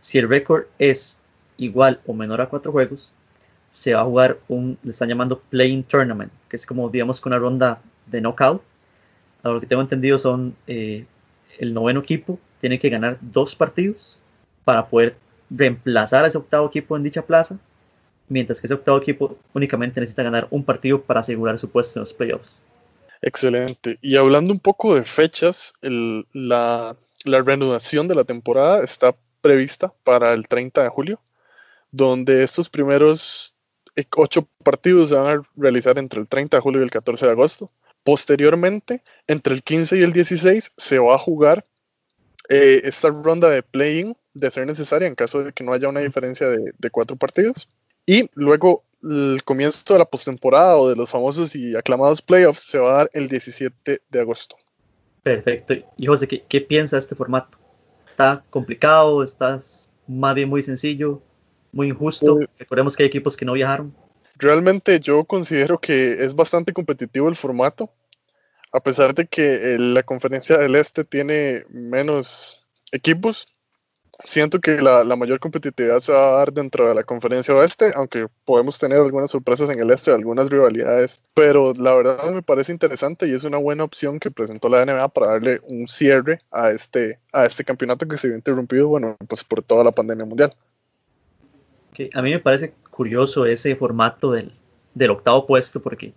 Si 0.00 0.18
el 0.18 0.28
récord 0.28 0.64
es 0.78 1.20
igual 1.56 2.00
o 2.06 2.12
menor 2.12 2.40
a 2.40 2.48
cuatro 2.48 2.72
juegos, 2.72 3.14
se 3.70 3.94
va 3.94 4.00
a 4.00 4.04
jugar 4.04 4.38
un, 4.48 4.78
le 4.82 4.92
están 4.92 5.08
llamando 5.08 5.40
Playing 5.50 5.84
Tournament, 5.84 6.32
que 6.48 6.56
es 6.56 6.64
como, 6.64 6.88
digamos, 6.88 7.20
que 7.20 7.28
una 7.28 7.38
ronda 7.38 7.80
de 8.06 8.20
knockout. 8.20 8.62
A 9.42 9.48
lo 9.50 9.60
que 9.60 9.66
tengo 9.66 9.82
entendido 9.82 10.18
son 10.18 10.56
eh, 10.66 11.04
el 11.58 11.74
noveno 11.74 12.00
equipo 12.00 12.38
tiene 12.60 12.78
que 12.78 12.88
ganar 12.88 13.18
dos 13.20 13.54
partidos 13.54 14.18
para 14.64 14.86
poder 14.86 15.16
reemplazar 15.50 16.24
a 16.24 16.28
ese 16.28 16.38
octavo 16.38 16.66
equipo 16.66 16.96
en 16.96 17.02
dicha 17.02 17.22
plaza, 17.22 17.58
mientras 18.28 18.60
que 18.60 18.66
ese 18.66 18.74
octavo 18.74 18.98
equipo 18.98 19.36
únicamente 19.54 20.00
necesita 20.00 20.22
ganar 20.22 20.48
un 20.50 20.64
partido 20.64 21.02
para 21.02 21.20
asegurar 21.20 21.58
su 21.58 21.68
puesto 21.68 21.98
en 21.98 22.02
los 22.02 22.12
playoffs. 22.12 22.62
Excelente. 23.22 23.98
Y 24.02 24.16
hablando 24.16 24.52
un 24.52 24.60
poco 24.60 24.94
de 24.94 25.04
fechas, 25.04 25.74
la, 25.82 26.96
la 27.24 27.42
reanudación 27.42 28.08
de 28.08 28.14
la 28.14 28.24
temporada 28.24 28.82
está 28.82 29.14
prevista 29.46 29.94
para 30.02 30.32
el 30.32 30.48
30 30.48 30.82
de 30.82 30.88
julio, 30.88 31.20
donde 31.92 32.42
estos 32.42 32.68
primeros 32.68 33.54
ocho 34.16 34.48
partidos 34.64 35.10
se 35.10 35.14
van 35.14 35.38
a 35.38 35.42
realizar 35.56 35.98
entre 35.98 36.20
el 36.20 36.26
30 36.26 36.56
de 36.56 36.60
julio 36.60 36.80
y 36.80 36.84
el 36.84 36.90
14 36.90 37.26
de 37.26 37.32
agosto. 37.32 37.70
Posteriormente, 38.02 39.02
entre 39.28 39.54
el 39.54 39.62
15 39.62 39.98
y 39.98 40.02
el 40.02 40.12
16, 40.12 40.72
se 40.76 40.98
va 40.98 41.14
a 41.14 41.18
jugar 41.18 41.64
eh, 42.48 42.82
esta 42.84 43.08
ronda 43.08 43.48
de 43.48 43.62
playing 43.62 44.16
de 44.34 44.50
ser 44.50 44.66
necesaria 44.66 45.08
en 45.08 45.14
caso 45.14 45.42
de 45.42 45.52
que 45.52 45.64
no 45.64 45.72
haya 45.72 45.88
una 45.88 46.00
diferencia 46.00 46.48
de, 46.48 46.72
de 46.76 46.90
cuatro 46.90 47.16
partidos. 47.16 47.68
Y 48.04 48.28
luego 48.34 48.84
el 49.02 49.42
comienzo 49.44 49.94
de 49.94 50.00
la 50.00 50.04
postemporada 50.04 50.76
o 50.76 50.88
de 50.88 50.96
los 50.96 51.08
famosos 51.08 51.54
y 51.54 51.76
aclamados 51.76 52.20
playoffs 52.20 52.62
se 52.62 52.78
va 52.78 52.90
a 52.90 52.96
dar 52.98 53.10
el 53.12 53.28
17 53.28 54.02
de 54.08 54.20
agosto. 54.20 54.56
Perfecto. 55.22 55.74
Y 55.96 56.06
José, 56.06 56.26
¿qué, 56.26 56.44
qué 56.48 56.60
piensa 56.60 56.98
este 56.98 57.14
formato? 57.14 57.55
¿Está 58.16 58.42
complicado? 58.48 59.22
¿Está 59.22 59.58
más 60.08 60.34
bien 60.34 60.48
muy 60.48 60.62
sencillo? 60.62 61.20
¿Muy 61.70 61.88
injusto? 61.88 62.40
Eh, 62.40 62.48
Recordemos 62.58 62.96
que 62.96 63.02
hay 63.02 63.08
equipos 63.08 63.36
que 63.36 63.44
no 63.44 63.52
viajaron. 63.52 63.94
Realmente 64.36 64.98
yo 65.00 65.22
considero 65.24 65.78
que 65.78 66.24
es 66.24 66.34
bastante 66.34 66.72
competitivo 66.72 67.28
el 67.28 67.34
formato, 67.34 67.90
a 68.72 68.80
pesar 68.80 69.14
de 69.14 69.26
que 69.26 69.76
la 69.78 70.02
conferencia 70.02 70.56
del 70.56 70.76
Este 70.76 71.04
tiene 71.04 71.66
menos 71.68 72.66
equipos. 72.90 73.54
Siento 74.24 74.60
que 74.60 74.80
la, 74.80 75.04
la, 75.04 75.14
mayor 75.14 75.38
competitividad 75.38 75.98
se 75.98 76.12
va 76.12 76.28
a 76.28 76.38
dar 76.38 76.52
dentro 76.52 76.88
de 76.88 76.94
la 76.94 77.02
conferencia 77.02 77.54
oeste, 77.54 77.92
aunque 77.94 78.26
podemos 78.44 78.78
tener 78.78 78.98
algunas 78.98 79.30
sorpresas 79.30 79.68
en 79.68 79.78
el 79.78 79.90
este, 79.90 80.10
algunas 80.10 80.48
rivalidades, 80.48 81.22
pero 81.34 81.74
la 81.74 81.94
verdad 81.94 82.30
me 82.30 82.42
parece 82.42 82.72
interesante 82.72 83.28
y 83.28 83.34
es 83.34 83.44
una 83.44 83.58
buena 83.58 83.84
opción 83.84 84.18
que 84.18 84.30
presentó 84.30 84.68
la 84.70 84.84
NBA 84.84 85.08
para 85.08 85.32
darle 85.32 85.60
un 85.64 85.86
cierre 85.86 86.40
a 86.50 86.70
este, 86.70 87.18
a 87.32 87.44
este 87.44 87.62
campeonato 87.62 88.08
que 88.08 88.16
se 88.16 88.28
vio 88.28 88.36
interrumpido, 88.36 88.88
bueno, 88.88 89.16
pues 89.28 89.44
por 89.44 89.62
toda 89.62 89.84
la 89.84 89.92
pandemia 89.92 90.24
mundial. 90.24 90.52
A 92.14 92.22
mí 92.22 92.30
me 92.30 92.40
parece 92.40 92.72
curioso 92.90 93.46
ese 93.46 93.76
formato 93.76 94.32
del, 94.32 94.52
del 94.94 95.10
octavo 95.10 95.46
puesto 95.46 95.80
porque 95.80 96.14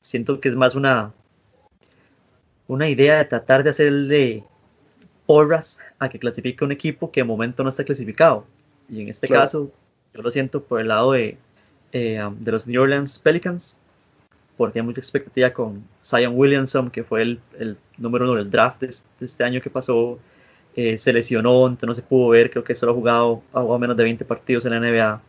siento 0.00 0.40
que 0.40 0.48
es 0.48 0.54
más 0.54 0.74
una, 0.74 1.12
una 2.68 2.88
idea 2.88 3.18
de 3.18 3.24
tratar 3.24 3.64
de 3.64 3.70
hacerle 3.70 4.44
porras 5.26 5.80
a 5.98 6.08
que 6.08 6.18
clasifique 6.18 6.64
un 6.64 6.72
equipo 6.72 7.10
que 7.10 7.20
de 7.20 7.24
momento 7.24 7.62
no 7.62 7.70
está 7.70 7.84
clasificado. 7.84 8.46
Y 8.88 9.02
en 9.02 9.08
este 9.08 9.26
claro. 9.26 9.42
caso, 9.42 9.72
yo 10.12 10.22
lo 10.22 10.30
siento 10.30 10.62
por 10.62 10.80
el 10.80 10.88
lado 10.88 11.12
de, 11.12 11.38
eh, 11.92 12.22
um, 12.22 12.38
de 12.38 12.52
los 12.52 12.66
New 12.66 12.82
Orleans 12.82 13.18
Pelicans, 13.18 13.78
porque 14.56 14.78
hay 14.78 14.84
mucha 14.84 15.00
expectativa 15.00 15.50
con 15.50 15.84
Zion 16.02 16.34
Williamson, 16.36 16.90
que 16.90 17.02
fue 17.02 17.22
el, 17.22 17.40
el 17.58 17.76
número 17.98 18.24
uno 18.24 18.34
del 18.36 18.50
draft 18.50 18.80
de 18.80 18.88
este, 18.88 19.08
de 19.18 19.26
este 19.26 19.44
año 19.44 19.60
que 19.60 19.70
pasó. 19.70 20.18
Eh, 20.76 20.98
se 20.98 21.12
lesionó, 21.12 21.68
entonces 21.68 21.86
no 21.86 21.94
se 21.94 22.02
pudo 22.02 22.30
ver, 22.30 22.50
creo 22.50 22.64
que 22.64 22.74
solo 22.74 22.90
ha 22.90 22.94
jugado, 22.96 23.42
ha 23.52 23.60
jugado 23.60 23.78
menos 23.78 23.96
de 23.96 24.02
20 24.02 24.24
partidos 24.24 24.66
en 24.66 24.72
la 24.72 24.80
NBA 24.80 25.22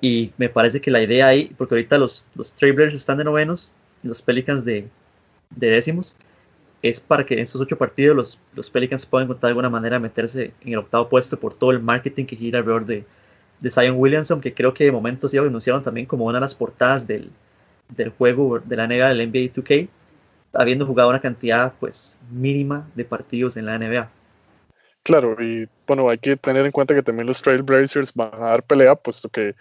Y 0.00 0.30
me 0.36 0.48
parece 0.48 0.80
que 0.80 0.92
la 0.92 1.02
idea 1.02 1.26
ahí, 1.26 1.52
porque 1.58 1.74
ahorita 1.74 1.98
los, 1.98 2.28
los 2.36 2.54
Trailblazers 2.54 2.94
están 2.94 3.18
de 3.18 3.24
novenos 3.24 3.72
y 4.04 4.08
los 4.08 4.22
Pelicans 4.22 4.64
de, 4.64 4.88
de 5.50 5.66
décimos, 5.66 6.16
es 6.82 7.00
para 7.00 7.24
que 7.24 7.34
en 7.34 7.40
estos 7.40 7.60
ocho 7.60 7.78
partidos 7.78 8.16
los, 8.16 8.38
los 8.54 8.68
Pelicans 8.68 9.06
puedan 9.06 9.26
encontrar 9.26 9.50
alguna 9.50 9.70
manera 9.70 9.96
de 9.96 10.00
meterse 10.00 10.52
en 10.60 10.72
el 10.72 10.78
octavo 10.78 11.08
puesto 11.08 11.38
por 11.38 11.54
todo 11.54 11.70
el 11.70 11.80
marketing 11.80 12.26
que 12.26 12.36
gira 12.36 12.58
alrededor 12.58 12.84
de, 12.84 13.04
de 13.60 13.70
Zion 13.70 13.96
Williamson, 13.96 14.40
que 14.40 14.52
creo 14.52 14.74
que 14.74 14.84
de 14.84 14.92
momento 14.92 15.28
sí 15.28 15.38
anunciaron 15.38 15.84
también 15.84 16.06
como 16.06 16.26
una 16.26 16.38
de 16.38 16.42
las 16.42 16.54
portadas 16.54 17.06
del, 17.06 17.30
del 17.88 18.10
juego 18.10 18.58
de 18.58 18.76
la 18.76 18.86
NBA 18.86 19.08
del 19.14 19.28
NBA 19.28 19.54
2K, 19.54 19.88
habiendo 20.54 20.84
jugado 20.84 21.10
una 21.10 21.20
cantidad 21.20 21.72
pues 21.78 22.18
mínima 22.30 22.88
de 22.94 23.04
partidos 23.04 23.56
en 23.56 23.66
la 23.66 23.78
NBA. 23.78 24.10
Claro, 25.04 25.36
y 25.42 25.68
bueno, 25.86 26.08
hay 26.08 26.18
que 26.18 26.36
tener 26.36 26.64
en 26.64 26.72
cuenta 26.72 26.94
que 26.94 27.02
también 27.02 27.26
los 27.26 27.42
Trailblazers 27.42 28.14
van 28.14 28.34
a 28.34 28.50
dar 28.50 28.62
pelea, 28.62 28.94
puesto 28.94 29.28
que 29.28 29.54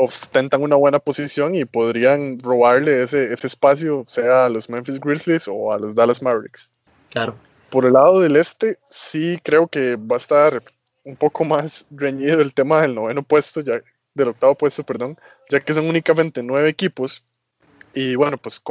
ostentan 0.00 0.62
una 0.62 0.76
buena 0.76 0.98
posición 0.98 1.54
y 1.54 1.64
podrían 1.64 2.38
robarle 2.38 3.02
ese, 3.02 3.32
ese 3.32 3.46
espacio, 3.46 4.04
sea 4.08 4.46
a 4.46 4.48
los 4.48 4.70
Memphis 4.70 4.98
Grizzlies 4.98 5.46
o 5.48 5.72
a 5.72 5.78
los 5.78 5.94
Dallas 5.94 6.22
Mavericks. 6.22 6.70
Claro. 7.10 7.34
Por 7.70 7.84
el 7.84 7.92
lado 7.92 8.20
del 8.20 8.36
este, 8.36 8.78
sí 8.88 9.38
creo 9.42 9.68
que 9.68 9.96
va 9.96 10.16
a 10.16 10.18
estar 10.18 10.62
un 11.04 11.16
poco 11.16 11.44
más 11.44 11.86
reñido 11.90 12.40
el 12.40 12.54
tema 12.54 12.80
del 12.82 12.94
noveno 12.94 13.22
puesto, 13.22 13.60
ya, 13.60 13.80
del 14.14 14.28
octavo 14.28 14.54
puesto, 14.54 14.84
perdón, 14.84 15.18
ya 15.50 15.60
que 15.60 15.74
son 15.74 15.86
únicamente 15.86 16.42
nueve 16.42 16.68
equipos. 16.68 17.24
Y 17.94 18.14
bueno, 18.14 18.38
pues 18.38 18.62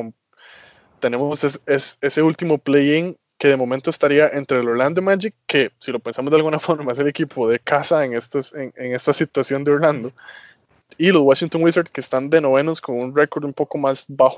tenemos 0.99 1.43
ese 1.65 2.21
último 2.23 2.57
play-in 2.57 3.17
que 3.37 3.47
de 3.47 3.57
momento 3.57 3.89
estaría 3.89 4.27
entre 4.29 4.59
el 4.59 4.67
Orlando 4.67 5.01
Magic, 5.01 5.33
que 5.45 5.71
si 5.79 5.91
lo 5.91 5.99
pensamos 5.99 6.31
de 6.31 6.37
alguna 6.37 6.59
forma 6.59 6.91
es 6.91 6.99
el 6.99 7.07
equipo 7.07 7.49
de 7.49 7.59
casa 7.59 8.03
en, 8.03 8.13
estos, 8.13 8.53
en, 8.53 8.73
en 8.75 8.93
esta 8.93 9.13
situación 9.13 9.63
de 9.63 9.71
Orlando, 9.71 10.11
y 10.97 11.11
los 11.11 11.21
Washington 11.21 11.63
Wizards 11.63 11.91
que 11.91 12.01
están 12.01 12.29
de 12.29 12.41
novenos 12.41 12.81
con 12.81 12.97
un 12.97 13.15
récord 13.15 13.45
un 13.45 13.53
poco 13.53 13.77
más 13.77 14.05
bajo. 14.07 14.35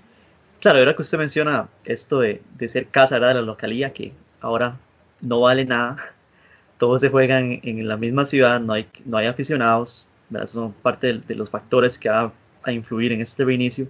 Claro, 0.60 0.80
ahora 0.80 0.96
que 0.96 1.02
usted 1.02 1.18
menciona 1.18 1.68
esto 1.86 2.20
de, 2.20 2.42
de 2.58 2.68
ser 2.68 2.88
casa 2.88 3.16
de 3.20 3.34
la 3.34 3.42
localía, 3.42 3.94
que 3.94 4.14
ahora 4.42 4.78
no 5.22 5.40
vale 5.42 5.66
nada, 5.66 5.98
todos 6.78 7.02
se 7.02 7.10
juegan 7.10 7.60
en, 7.64 7.88
la 7.88 7.98
misma 7.98 8.26
ciudad, 8.26 8.60
no 8.60 8.74
hay, 8.74 8.88
no 9.06 9.18
hay 9.18 9.28
aficionados, 9.28 10.06
¿verdad? 10.30 10.48
son 10.48 10.74
parte 10.74 11.14
de, 11.14 11.36
los 11.36 11.50
factores 11.50 11.98
que 11.98 12.10
van 12.10 12.32
a 12.64 12.72
influir 12.72 13.12
en 13.12 13.22
este 13.22 13.46
reinicio. 13.46 13.88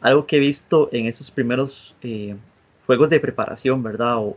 Algo 0.00 0.26
que 0.26 0.36
he 0.36 0.40
visto 0.40 0.88
en 0.92 1.06
esos 1.06 1.30
primeros 1.30 1.94
eh, 2.02 2.36
juegos 2.86 3.08
de 3.10 3.20
preparación, 3.20 3.82
¿verdad? 3.82 4.16
O, 4.16 4.34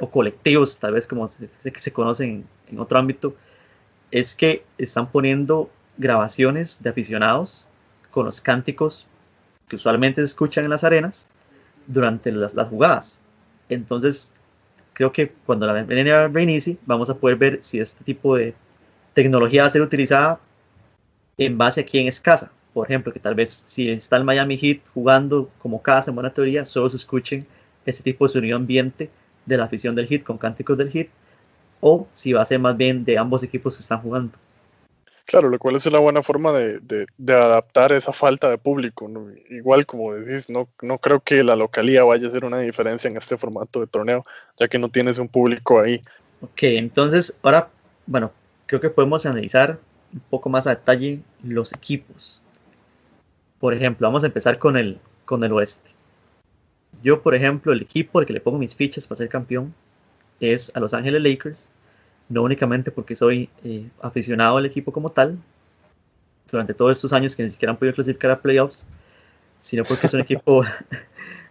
o, 0.00 0.10
colectivos, 0.10 0.78
tal 0.78 0.92
vez 0.92 1.06
como 1.06 1.28
se, 1.28 1.48
se 1.48 1.92
conocen 1.92 2.44
en 2.70 2.78
otro 2.78 2.98
ámbito, 2.98 3.34
es 4.10 4.36
que 4.36 4.64
están 4.78 5.10
poniendo 5.10 5.70
grabaciones 5.98 6.82
de 6.82 6.90
aficionados 6.90 7.66
con 8.10 8.26
los 8.26 8.40
cánticos 8.40 9.06
que 9.68 9.76
usualmente 9.76 10.22
se 10.22 10.26
escuchan 10.26 10.64
en 10.64 10.70
las 10.70 10.84
arenas 10.84 11.28
durante 11.86 12.32
las, 12.32 12.54
las 12.54 12.68
jugadas. 12.68 13.18
Entonces, 13.68 14.32
creo 14.94 15.12
que 15.12 15.32
cuando 15.46 15.66
la 15.66 15.82
NBA 15.82 16.28
reinicie, 16.28 16.78
vamos 16.86 17.10
a 17.10 17.14
poder 17.14 17.36
ver 17.36 17.58
si 17.62 17.80
este 17.80 18.02
tipo 18.04 18.36
de 18.36 18.54
tecnología 19.14 19.62
va 19.62 19.66
a 19.66 19.70
ser 19.70 19.82
utilizada 19.82 20.40
en 21.36 21.58
base 21.58 21.82
a 21.82 21.84
quién 21.84 22.08
es 22.08 22.20
casa. 22.20 22.50
Por 22.72 22.86
ejemplo, 22.86 23.12
que 23.12 23.20
tal 23.20 23.34
vez 23.34 23.64
si 23.66 23.90
está 23.90 24.16
el 24.16 24.24
Miami 24.24 24.56
Heat 24.56 24.80
jugando 24.94 25.50
como 25.58 25.82
casa 25.82 26.10
en 26.10 26.14
buena 26.14 26.32
teoría, 26.32 26.64
solo 26.64 26.88
se 26.90 26.96
escuchen 26.96 27.46
ese 27.84 28.02
tipo 28.02 28.26
de 28.26 28.32
sonido 28.32 28.56
ambiente 28.56 29.10
de 29.46 29.56
la 29.56 29.64
afición 29.64 29.94
del 29.94 30.06
Heat 30.06 30.22
con 30.22 30.38
cánticos 30.38 30.76
del 30.76 30.90
Heat, 30.90 31.08
o 31.80 32.06
si 32.12 32.32
va 32.32 32.42
a 32.42 32.44
ser 32.44 32.58
más 32.58 32.76
bien 32.76 33.04
de 33.04 33.18
ambos 33.18 33.42
equipos 33.42 33.76
que 33.76 33.82
están 33.82 34.00
jugando. 34.00 34.38
Claro, 35.28 35.50
lo 35.50 35.58
cual 35.58 35.76
es 35.76 35.84
una 35.84 35.98
buena 35.98 36.22
forma 36.22 36.52
de, 36.52 36.80
de, 37.18 37.34
adaptar 37.34 37.92
esa 37.92 38.14
falta 38.14 38.48
de 38.48 38.56
público. 38.56 39.10
Igual, 39.50 39.84
como 39.84 40.14
decís, 40.14 40.48
no, 40.48 40.70
no 40.80 40.96
creo 40.96 41.20
que 41.20 41.44
la 41.44 41.54
localía 41.54 42.02
vaya 42.02 42.28
a 42.28 42.30
ser 42.30 42.46
una 42.46 42.60
diferencia 42.60 43.10
en 43.10 43.18
este 43.18 43.36
formato 43.36 43.80
de 43.80 43.88
torneo, 43.88 44.22
ya 44.58 44.68
que 44.68 44.78
no 44.78 44.88
tienes 44.88 45.18
un 45.18 45.28
público 45.28 45.80
ahí. 45.80 46.00
Ok, 46.40 46.62
entonces 46.62 47.36
ahora, 47.42 47.68
bueno, 48.06 48.32
creo 48.64 48.80
que 48.80 48.88
podemos 48.88 49.26
analizar 49.26 49.78
un 50.14 50.20
poco 50.30 50.48
más 50.48 50.66
a 50.66 50.70
detalle 50.70 51.20
los 51.42 51.74
equipos. 51.74 52.40
Por 53.60 53.74
ejemplo, 53.74 54.08
vamos 54.08 54.24
a 54.24 54.28
empezar 54.28 54.58
con 54.58 54.78
el, 54.78 54.98
con 55.26 55.44
el 55.44 55.52
oeste. 55.52 55.90
Yo, 57.02 57.20
por 57.20 57.34
ejemplo, 57.34 57.74
el 57.74 57.82
equipo 57.82 58.18
al 58.18 58.24
que 58.24 58.32
le 58.32 58.40
pongo 58.40 58.56
mis 58.56 58.74
fichas 58.74 59.06
para 59.06 59.18
ser 59.18 59.28
campeón 59.28 59.74
es 60.40 60.74
a 60.74 60.80
Los 60.80 60.94
Ángeles 60.94 61.20
Lakers 61.20 61.70
no 62.28 62.42
únicamente 62.42 62.90
porque 62.90 63.16
soy 63.16 63.48
eh, 63.64 63.88
aficionado 64.00 64.56
al 64.56 64.66
equipo 64.66 64.92
como 64.92 65.10
tal, 65.10 65.38
durante 66.50 66.74
todos 66.74 66.92
estos 66.92 67.12
años 67.12 67.36
que 67.36 67.42
ni 67.42 67.50
siquiera 67.50 67.72
han 67.72 67.78
podido 67.78 67.94
clasificar 67.94 68.30
a 68.30 68.40
playoffs, 68.40 68.86
sino 69.60 69.84
porque 69.84 70.06
es 70.06 70.14
un 70.14 70.20
equipo 70.28 70.64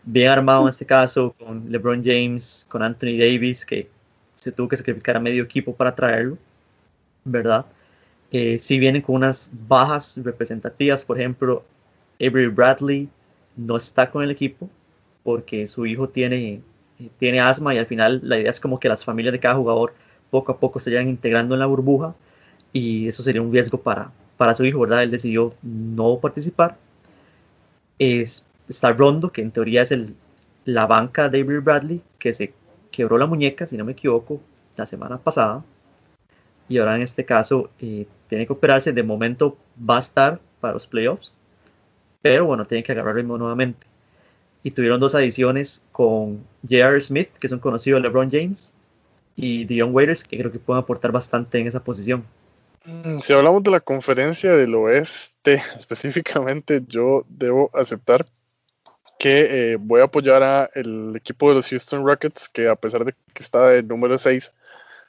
bien 0.04 0.30
armado 0.30 0.64
en 0.64 0.70
este 0.70 0.86
caso, 0.86 1.36
con 1.38 1.72
LeBron 1.72 2.04
James, 2.04 2.66
con 2.70 2.82
Anthony 2.82 3.18
Davis, 3.18 3.66
que 3.66 3.90
se 4.36 4.52
tuvo 4.52 4.68
que 4.68 4.78
sacrificar 4.78 5.18
a 5.18 5.20
medio 5.20 5.44
equipo 5.44 5.76
para 5.76 5.94
traerlo, 5.94 6.38
¿verdad? 7.24 7.66
Eh, 8.32 8.58
si 8.60 8.78
vienen 8.80 9.02
con 9.02 9.16
unas 9.16 9.50
bajas 9.68 10.20
representativas, 10.24 11.04
por 11.04 11.20
ejemplo, 11.20 11.64
Avery 12.20 12.48
Bradley 12.48 13.10
no 13.56 13.78
está 13.78 14.10
con 14.10 14.24
el 14.24 14.32
equipo 14.32 14.70
porque 15.24 15.68
su 15.68 15.86
hijo 15.86 16.10
tiene, 16.10 16.62
tiene 17.20 17.40
asma 17.40 17.74
y 17.74 17.78
al 17.78 17.86
final 17.86 18.20
la 18.24 18.38
idea 18.38 18.52
es 18.52 18.60
como 18.60 18.80
que 18.80 18.90
las 18.90 19.04
familias 19.04 19.34
de 19.34 19.40
cada 19.40 19.56
jugador 19.56 19.94
poco 20.30 20.52
a 20.52 20.60
poco 20.60 20.80
se 20.80 20.92
vayan 20.92 21.10
integrando 21.10 21.56
en 21.56 21.60
la 21.60 21.66
burbuja 21.66 22.16
y 22.74 23.08
eso 23.08 23.24
sería 23.24 23.42
un 23.42 23.52
riesgo 23.52 23.80
para, 23.80 24.12
para 24.38 24.56
su 24.56 24.66
hijo, 24.66 24.80
¿verdad? 24.82 25.04
Él 25.04 25.12
decidió 25.12 25.54
no 25.62 26.20
participar. 26.20 26.78
Es, 28.00 28.46
está 28.70 28.92
Rondo, 28.94 29.32
que 29.32 29.42
en 29.42 29.52
teoría 29.52 29.82
es 29.82 29.92
el, 29.92 30.16
la 30.66 30.86
banca 30.86 31.30
de 31.30 31.42
Avery 31.42 31.60
Bradley, 31.60 32.02
que 32.20 32.34
se 32.34 32.54
quebró 32.92 33.18
la 33.18 33.26
muñeca, 33.26 33.66
si 33.66 33.78
no 33.78 33.86
me 33.86 33.94
equivoco, 33.94 34.42
la 34.76 34.86
semana 34.86 35.18
pasada. 35.18 35.64
Y 36.70 36.78
ahora 36.78 36.96
en 36.96 37.02
este 37.02 37.26
caso 37.26 37.70
eh, 37.80 38.06
tiene 38.30 38.46
que 38.46 38.54
operarse. 38.54 38.94
De 38.94 39.04
momento 39.04 39.58
va 39.78 39.98
a 39.98 40.00
estar 40.00 40.40
para 40.60 40.74
los 40.74 40.88
playoffs, 40.88 41.38
pero 42.22 42.46
bueno, 42.46 42.66
tiene 42.66 42.84
que 42.84 42.92
agarrar 42.92 43.16
ritmo 43.16 43.38
nuevamente. 43.38 43.88
Y 44.64 44.72
tuvieron 44.72 45.00
dos 45.00 45.16
adiciones 45.16 45.86
con 45.92 46.44
J.R. 46.64 47.00
Smith, 47.00 47.30
que 47.40 47.48
es 47.48 47.54
un 47.54 47.60
conocido 47.60 48.00
LeBron 48.00 48.30
James, 48.30 48.76
y 49.38 49.66
Dion 49.66 49.94
Waiters, 49.94 50.24
que 50.24 50.38
creo 50.38 50.52
que 50.52 50.60
pueden 50.60 50.84
aportar 50.84 51.12
bastante 51.14 51.60
en 51.60 51.68
esa 51.68 51.82
posición. 51.82 52.26
Mm, 52.84 53.20
si 53.20 53.34
hablamos 53.34 53.64
de 53.64 53.72
la 53.72 53.80
conferencia 53.80 54.54
del 54.54 54.76
oeste 54.76 55.62
específicamente, 55.78 56.82
yo 56.88 57.24
debo 57.30 57.70
aceptar 57.74 58.26
que 59.20 59.74
eh, 59.74 59.78
voy 59.80 60.02
a 60.02 60.06
apoyar 60.06 60.44
al 60.44 61.16
equipo 61.16 61.50
de 61.50 61.56
los 61.56 61.70
Houston 61.70 62.06
Rockets, 62.06 62.50
que 62.50 62.68
a 62.68 62.76
pesar 62.76 63.06
de 63.06 63.14
que 63.34 63.44
está 63.44 63.68
de 63.70 63.84
número 63.84 64.18
6, 64.18 64.54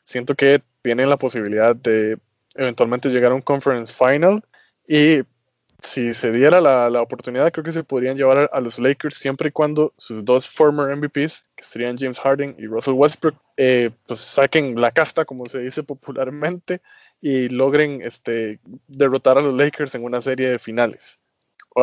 siento 0.04 0.34
que 0.34 0.62
tienen 0.82 1.10
la 1.10 1.18
posibilidad 1.18 1.74
de 1.74 2.18
eventualmente 2.54 3.10
llegar 3.10 3.32
a 3.32 3.34
un 3.34 3.42
conference 3.42 3.92
final 3.92 4.42
y 4.86 5.22
si 5.80 6.12
se 6.12 6.32
diera 6.32 6.60
la, 6.60 7.00
oportunidad, 7.00 7.52
creo 7.52 7.64
que 7.64 7.72
se 7.72 7.84
podrían 7.84 8.16
llevar 8.16 8.50
a, 8.52 8.60
los 8.60 8.78
Lakers 8.78 9.16
siempre 9.16 9.48
y 9.48 9.52
cuando 9.52 9.92
sus 9.96 10.24
dos 10.24 10.48
former 10.48 10.94
MVPs, 10.96 11.46
que 11.54 11.64
serían 11.64 11.96
James 11.96 12.18
Harden 12.18 12.56
y 12.58 12.66
Russell 12.66 12.94
Westbrook, 12.94 13.36
eh, 13.56 13.90
pues 14.06 14.20
saquen 14.20 14.80
la 14.80 14.90
casta, 14.90 15.24
como 15.24 15.46
se 15.46 15.60
dice 15.60 15.82
popularmente, 15.82 16.80
y 17.20 17.48
logren 17.48 18.02
este, 18.02 18.60
derrotar 18.86 19.38
a 19.38 19.42
los 19.42 19.54
Lakers 19.54 19.94
en 19.94 20.04
una 20.04 20.20
serie 20.20 20.48
de 20.48 20.58
finales 20.58 21.20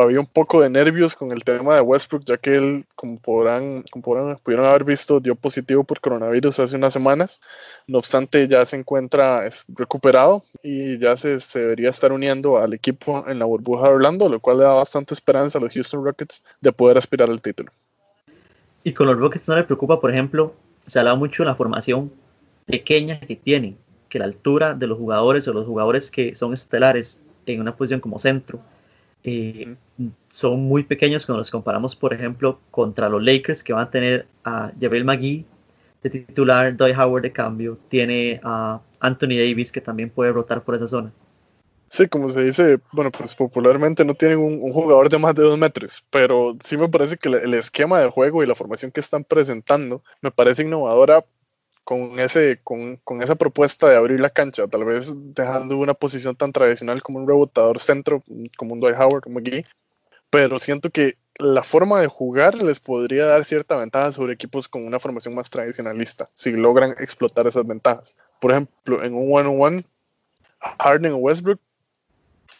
había 0.00 0.20
un 0.20 0.26
poco 0.26 0.60
de 0.62 0.70
nervios 0.70 1.14
con 1.14 1.32
el 1.32 1.44
tema 1.44 1.74
de 1.74 1.80
Westbrook, 1.80 2.24
ya 2.24 2.36
que 2.36 2.56
él, 2.56 2.84
como 2.94 3.18
podrán, 3.18 3.84
como 3.90 4.02
pudieron 4.42 4.66
haber 4.66 4.84
visto, 4.84 5.20
dio 5.20 5.34
positivo 5.34 5.84
por 5.84 6.00
coronavirus 6.00 6.60
hace 6.60 6.76
unas 6.76 6.92
semanas. 6.92 7.40
No 7.86 7.98
obstante, 7.98 8.46
ya 8.48 8.64
se 8.64 8.76
encuentra 8.76 9.44
recuperado 9.68 10.42
y 10.62 10.98
ya 10.98 11.16
se, 11.16 11.40
se, 11.40 11.60
debería 11.60 11.90
estar 11.90 12.12
uniendo 12.12 12.58
al 12.58 12.74
equipo 12.74 13.24
en 13.26 13.38
la 13.38 13.44
burbuja 13.44 13.88
de 13.88 13.94
Orlando, 13.94 14.28
lo 14.28 14.40
cual 14.40 14.58
le 14.58 14.64
da 14.64 14.72
bastante 14.72 15.14
esperanza 15.14 15.58
a 15.58 15.60
los 15.60 15.72
Houston 15.72 16.04
Rockets 16.04 16.42
de 16.60 16.72
poder 16.72 16.98
aspirar 16.98 17.30
al 17.30 17.40
título. 17.40 17.70
Y 18.84 18.92
con 18.92 19.06
los 19.06 19.18
Rockets 19.18 19.48
no 19.48 19.56
le 19.56 19.64
preocupa, 19.64 20.00
por 20.00 20.10
ejemplo, 20.10 20.54
se 20.86 20.98
habla 20.98 21.14
mucho 21.14 21.42
de 21.42 21.48
la 21.48 21.56
formación 21.56 22.12
pequeña 22.66 23.20
que 23.20 23.36
tienen, 23.36 23.76
que 24.08 24.18
la 24.18 24.26
altura 24.26 24.74
de 24.74 24.86
los 24.86 24.98
jugadores 24.98 25.48
o 25.48 25.52
los 25.52 25.66
jugadores 25.66 26.10
que 26.10 26.34
son 26.34 26.52
estelares 26.52 27.22
en 27.46 27.60
una 27.60 27.76
posición 27.76 28.00
como 28.00 28.18
centro 28.18 28.60
eh, 29.26 29.74
son 30.30 30.60
muy 30.60 30.84
pequeños 30.84 31.26
cuando 31.26 31.38
los 31.38 31.50
comparamos, 31.50 31.96
por 31.96 32.14
ejemplo, 32.14 32.60
contra 32.70 33.08
los 33.08 33.22
Lakers, 33.22 33.64
que 33.64 33.72
van 33.72 33.88
a 33.88 33.90
tener 33.90 34.26
a 34.44 34.70
Javel 34.80 35.04
McGee 35.04 35.44
de 36.02 36.10
titular, 36.10 36.76
Doy 36.76 36.92
Howard 36.92 37.22
de 37.22 37.32
cambio, 37.32 37.76
tiene 37.88 38.40
a 38.44 38.80
Anthony 39.00 39.36
Davis, 39.36 39.72
que 39.72 39.80
también 39.80 40.10
puede 40.10 40.30
rotar 40.30 40.62
por 40.62 40.76
esa 40.76 40.86
zona. 40.86 41.12
Sí, 41.88 42.08
como 42.08 42.30
se 42.30 42.44
dice, 42.44 42.78
bueno, 42.92 43.10
pues 43.10 43.34
popularmente 43.34 44.04
no 44.04 44.14
tienen 44.14 44.38
un, 44.38 44.60
jugador 44.72 45.08
de 45.08 45.18
más 45.18 45.34
de 45.34 45.42
dos 45.42 45.58
metros, 45.58 46.04
pero 46.10 46.56
sí 46.64 46.76
me 46.76 46.88
parece 46.88 47.16
que 47.16 47.28
el 47.28 47.54
esquema 47.54 48.00
de 48.00 48.08
juego 48.08 48.42
y 48.42 48.46
la 48.46 48.54
formación 48.54 48.92
que 48.92 49.00
están 49.00 49.24
presentando 49.24 50.02
me 50.20 50.30
parece 50.30 50.62
innovadora 50.62 51.24
con, 51.86 52.18
ese, 52.18 52.58
con, 52.64 52.96
con, 53.04 53.22
esa 53.22 53.36
propuesta 53.36 53.88
de 53.88 53.94
abrir 53.94 54.18
la 54.18 54.30
cancha, 54.30 54.66
tal 54.66 54.84
vez 54.84 55.14
dejando 55.16 55.78
una 55.78 55.94
posición 55.94 56.34
tan 56.34 56.50
tradicional 56.50 57.00
como 57.00 57.20
un 57.20 57.28
rebotador 57.28 57.78
centro, 57.78 58.24
como 58.58 58.74
un 58.74 58.80
Dwight 58.80 58.98
Howard, 58.98 59.22
como 59.22 59.38
aquí, 59.38 59.64
pero 60.28 60.58
siento 60.58 60.90
que 60.90 61.16
la 61.38 61.62
forma 61.62 62.00
de 62.00 62.08
jugar 62.08 62.56
les 62.56 62.80
podría 62.80 63.26
dar 63.26 63.44
cierta 63.44 63.78
ventaja 63.78 64.10
sobre 64.10 64.32
equipos 64.32 64.66
con 64.66 64.84
una 64.84 64.98
formación 64.98 65.36
más 65.36 65.48
tradicionalista, 65.48 66.26
si 66.34 66.50
logran 66.50 66.96
explotar 66.98 67.46
esas 67.46 67.64
ventajas. 67.64 68.16
Por 68.40 68.50
ejemplo, 68.50 69.04
en 69.04 69.14
un 69.14 69.32
one-on-one, 69.32 69.84
Harden 70.80 71.12
o 71.12 71.18
Westbrook 71.18 71.60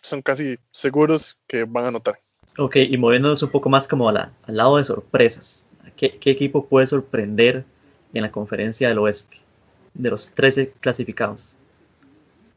son 0.02 0.22
casi 0.22 0.56
seguros 0.70 1.36
que 1.48 1.64
van 1.64 1.86
a 1.86 1.88
anotar. 1.88 2.20
Ok, 2.58 2.76
y 2.76 2.96
moviéndonos 2.96 3.42
un 3.42 3.50
poco 3.50 3.68
más 3.68 3.88
como 3.88 4.08
al 4.08 4.30
lado 4.46 4.76
de 4.76 4.84
sorpresas. 4.84 5.66
¿Qué, 5.96 6.16
equipo 6.22 6.66
puede 6.66 6.86
sorprender 6.86 7.64
en 8.16 8.24
la 8.24 8.30
conferencia 8.30 8.88
del 8.88 8.98
oeste? 8.98 9.38
De 9.94 10.10
los 10.10 10.30
13 10.30 10.72
clasificados. 10.80 11.56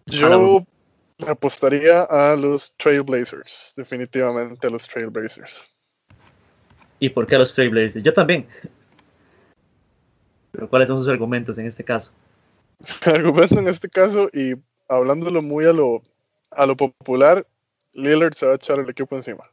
Yo 0.06 0.66
apostaría 1.28 2.04
a 2.04 2.36
los 2.36 2.76
Trailblazers, 2.78 3.74
definitivamente 3.76 4.68
a 4.68 4.70
los 4.70 4.88
Trailblazers. 4.88 5.66
¿Y 7.00 7.10
por 7.10 7.28
qué 7.28 7.36
a 7.36 7.40
los 7.40 7.54
Trailblazers? 7.54 8.04
Yo 8.04 8.14
también. 8.14 8.48
Pero 10.52 10.70
¿cuáles 10.70 10.88
son 10.88 10.98
sus 10.98 11.08
argumentos 11.08 11.58
en 11.58 11.68
este 11.68 11.84
caso? 11.84 12.12
argumento 13.06 13.60
en 13.60 13.68
este 13.68 13.90
caso, 13.90 14.30
y 14.34 14.54
hablándolo 14.88 15.42
muy 15.42 15.66
a 15.66 15.74
lo, 15.74 16.02
a 16.52 16.66
lo 16.66 16.76
popular, 16.76 17.46
Lillard 17.94 18.34
se 18.34 18.46
va 18.46 18.54
a 18.54 18.56
echar 18.56 18.80
el 18.80 18.90
equipo 18.90 19.16
encima. 19.16 19.44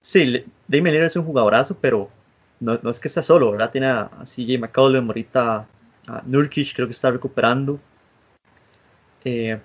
Sí, 0.00 0.44
Damian 0.68 0.94
Lillard 0.94 1.06
es 1.06 1.16
un 1.16 1.24
jugadorazo, 1.24 1.76
pero 1.80 2.10
no, 2.60 2.78
no 2.82 2.90
es 2.90 3.00
que 3.00 3.08
está 3.08 3.22
solo, 3.22 3.52
¿verdad? 3.52 3.70
Tiene 3.70 3.88
a, 3.88 4.10
CJ 4.22 4.58
McCollum, 4.58 5.06
ahorita 5.08 5.66
a 6.06 6.22
Nurkic, 6.24 6.74
creo 6.74 6.86
que 6.86 6.92
está 6.92 7.10
recuperando. 7.10 7.78
Eh, 9.24 9.58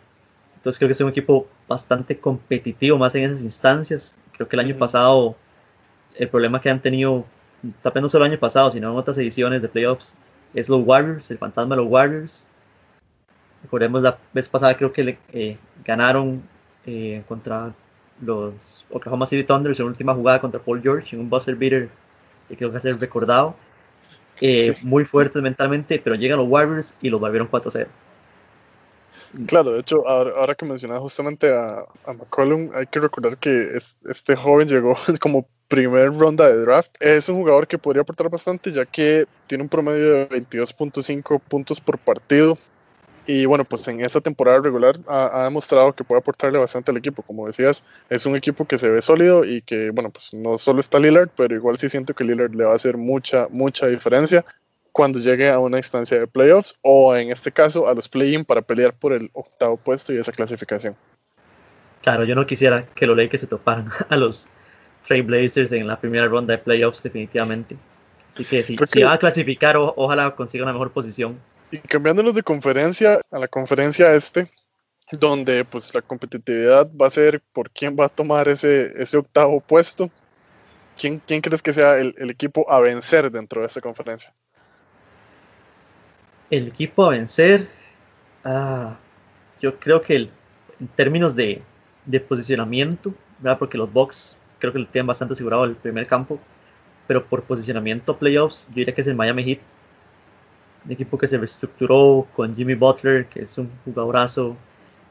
entonces 0.56 0.78
creo 0.78 0.90
que 0.90 0.94
es 0.94 1.02
un 1.02 1.10
equipo 1.10 1.48
bastante 1.68 2.20
competitivo 2.20 2.98
más 2.98 3.16
en 3.16 3.24
esas 3.26 3.44
instancias. 3.44 4.18
Creo 4.34 4.48
que 4.48 4.56
el 4.56 4.62
año 4.62 4.78
pasado, 4.78 5.36
el 6.16 6.30
problema 6.30 6.62
que 6.62 6.70
han 6.70 6.82
tenido, 6.82 7.26
tal 7.82 7.94
vez 7.94 8.02
no 8.04 8.10
solo 8.10 8.26
el 8.26 8.32
año 8.32 8.40
pasado, 8.40 8.72
sino 8.72 8.92
en 8.92 8.98
otras 8.98 9.18
ediciones 9.18 9.62
de 9.62 9.70
playoffs, 9.70 10.18
es 10.54 10.70
los 10.70 10.86
Warriors, 10.86 11.32
el 11.32 11.38
fantasma 11.38 11.76
de 11.76 11.82
los 11.82 11.92
Warriors. 11.92 12.48
Recordemos 13.64 14.02
la 14.02 14.18
vez 14.34 14.50
pasada 14.50 14.76
creo 14.76 14.92
que 14.92 15.04
le, 15.04 15.20
eh, 15.32 15.58
ganaron 15.86 16.42
eh, 16.86 17.24
contra 17.28 17.74
los 18.22 18.86
Oklahoma 18.90 19.26
City 19.26 19.44
Thunder 19.44 19.72
en 19.72 19.78
la 19.78 19.86
última 19.86 20.14
jugada 20.14 20.42
contra 20.42 20.60
Paul 20.60 20.82
George 20.82 21.16
en 21.16 21.22
un 21.22 21.30
buzzer 21.30 21.56
beater 21.56 21.90
que 22.52 22.58
creo 22.58 22.72
que 22.72 22.80
ser 22.80 23.00
recordado. 23.00 23.56
Eh, 24.40 24.76
muy 24.82 25.06
fuertes 25.06 25.42
mentalmente, 25.42 26.00
pero 26.04 26.16
llegan 26.16 26.40
los 26.40 26.48
Warriors 26.50 26.96
y 27.02 27.10
los 27.10 27.20
volvieron 27.20 27.50
4-0. 27.50 27.88
Claro, 29.46 29.72
de 29.74 29.80
hecho, 29.80 30.08
ahora, 30.08 30.56
que 30.56 30.66
mencionas 30.66 31.00
justamente 31.00 31.54
a, 31.54 31.86
a, 32.06 32.14
McCollum, 32.14 32.72
hay 32.74 32.88
que 32.88 33.00
recordar 33.00 33.38
que 33.38 33.78
este 34.10 34.36
joven 34.36 34.68
llegó 34.68 34.96
como 35.22 35.48
primer 35.68 36.14
ronda 36.14 36.48
de 36.48 36.60
draft. 36.60 36.92
Es 37.00 37.30
un 37.30 37.38
jugador 37.38 37.68
que 37.68 37.78
podría 37.78 38.02
aportar 38.02 38.30
bastante, 38.30 38.72
ya 38.72 38.86
que 38.86 39.26
tiene 39.48 39.64
un 39.64 39.70
promedio 39.70 40.12
de 40.12 40.30
22.5 40.30 41.40
puntos 41.40 41.80
por 41.80 41.98
partido, 41.98 42.58
y 43.32 43.46
bueno, 43.46 43.64
pues 43.64 43.88
en 43.88 44.02
esa 44.02 44.20
temporada 44.20 44.60
regular 44.60 44.98
ha, 45.08 45.46
demostrado 45.46 45.94
que 45.94 46.04
puede 46.04 46.20
aportarle 46.20 46.60
bastante 46.60 46.92
al 46.92 46.98
equipo. 46.98 47.24
Como 47.24 47.48
decías, 47.48 47.86
es 48.10 48.26
un 48.26 48.36
equipo 48.36 48.66
que 48.66 48.78
se 48.78 48.90
ve 48.90 49.02
sólido 49.02 49.46
y 49.46 49.62
que, 49.62 49.90
bueno, 49.92 50.10
pues 50.10 50.34
no 50.34 50.58
solo 50.58 50.82
está 50.82 51.00
Lillard, 51.00 51.30
pero 51.38 51.56
igual 51.56 51.78
sí 51.78 51.88
siento 51.88 52.14
que 52.14 52.26
Lillard 52.26 52.54
le 52.54 52.66
va 52.66 52.74
a 52.74 52.76
hacer 52.76 52.98
mucha, 52.98 53.48
mucha 53.50 53.88
diferencia 53.88 54.44
cuando 54.92 55.20
llegue 55.20 55.50
a 55.50 55.60
una 55.60 55.78
instancia 55.78 56.20
de 56.20 56.28
playoffs 56.28 56.76
o 56.82 57.16
en 57.16 57.32
este 57.32 57.54
caso 57.54 57.88
a 57.88 57.94
los 57.94 58.10
play-in 58.10 58.44
para 58.44 58.62
pelear 58.62 58.94
por 58.94 59.14
el 59.14 59.30
octavo 59.32 59.78
puesto 59.78 60.12
y 60.12 60.18
esa 60.18 60.34
clasificación. 60.34 60.98
Claro, 62.02 62.26
yo 62.26 62.36
no 62.36 62.46
quisiera 62.46 62.86
que 62.96 63.08
los 63.08 63.16
Lakers 63.16 63.40
se 63.40 63.48
toparan 63.48 63.90
a 64.10 64.18
los 64.18 64.50
Trailblazers 65.08 65.72
en 65.72 65.88
la 65.88 65.98
primera 65.98 66.28
ronda 66.28 66.52
de 66.52 66.58
playoffs 66.58 67.02
definitivamente. 67.02 67.78
Así 68.30 68.44
que 68.44 68.62
si, 68.64 68.78
si 68.84 69.04
va 69.04 69.14
a 69.14 69.18
clasificar, 69.18 69.78
ojalá 69.78 70.36
consiga 70.36 70.66
una 70.66 70.74
mejor 70.74 70.92
posición 70.92 71.40
y 71.72 71.80
cambiándonos 71.80 72.36
de 72.36 72.44
conferencia 72.44 73.22
a 73.32 73.40
la 73.40 73.48
conferencia 73.48 74.14
este, 74.14 74.48
donde 75.12 75.66
pues 75.66 75.94
la 75.96 76.02
competitividad 76.02 76.90
va 76.94 77.08
a 77.08 77.10
ser 77.10 77.42
por 77.54 77.70
quién 77.70 77.96
va 77.98 78.06
a 78.06 78.10
tomar 78.10 78.50
ese, 78.50 78.92
ese 79.02 79.18
octavo 79.18 79.60
puesto. 79.62 80.12
¿Quién, 81.00 81.22
quién 81.26 81.42
crees 81.42 81.62
que 81.62 81.74
sea 81.74 81.98
el, 81.98 82.30
equipo 82.30 82.70
a 82.70 82.80
vencer 82.80 83.32
dentro 83.32 83.62
de 83.62 83.68
esta 83.68 83.82
conferencia? 83.82 84.32
El 86.50 86.68
equipo 86.68 87.06
a 87.06 87.12
vencer, 87.12 87.70
ah, 88.44 88.98
yo 89.62 89.80
creo 89.80 90.02
que 90.02 90.16
en 90.16 90.88
términos 90.96 91.36
de, 91.36 91.62
de 92.06 92.20
posicionamiento, 92.20 93.14
¿verdad? 93.40 93.58
porque 93.58 93.78
los 93.78 93.92
Bucks 93.92 94.38
creo 94.60 94.74
que 94.74 94.80
lo 94.80 94.88
tienen 94.88 95.08
bastante 95.08 95.34
asegurado 95.34 95.64
el 95.64 95.76
primer 95.76 96.06
campo, 96.08 96.40
pero 97.08 97.26
por 97.26 97.44
posicionamiento 97.44 98.18
playoffs, 98.18 98.68
yo 98.68 98.76
diría 98.76 98.94
que 98.94 99.02
es 99.02 99.08
el 99.08 99.16
Miami 99.16 99.44
Heat 99.44 99.60
un 100.86 100.92
equipo 100.92 101.18
que 101.18 101.28
se 101.28 101.38
reestructuró 101.38 102.28
con 102.36 102.56
Jimmy 102.56 102.76
Butler, 102.76 103.26
que 103.28 103.42
es 103.44 103.58
un 103.58 103.70
jugadorazo, 103.86 104.56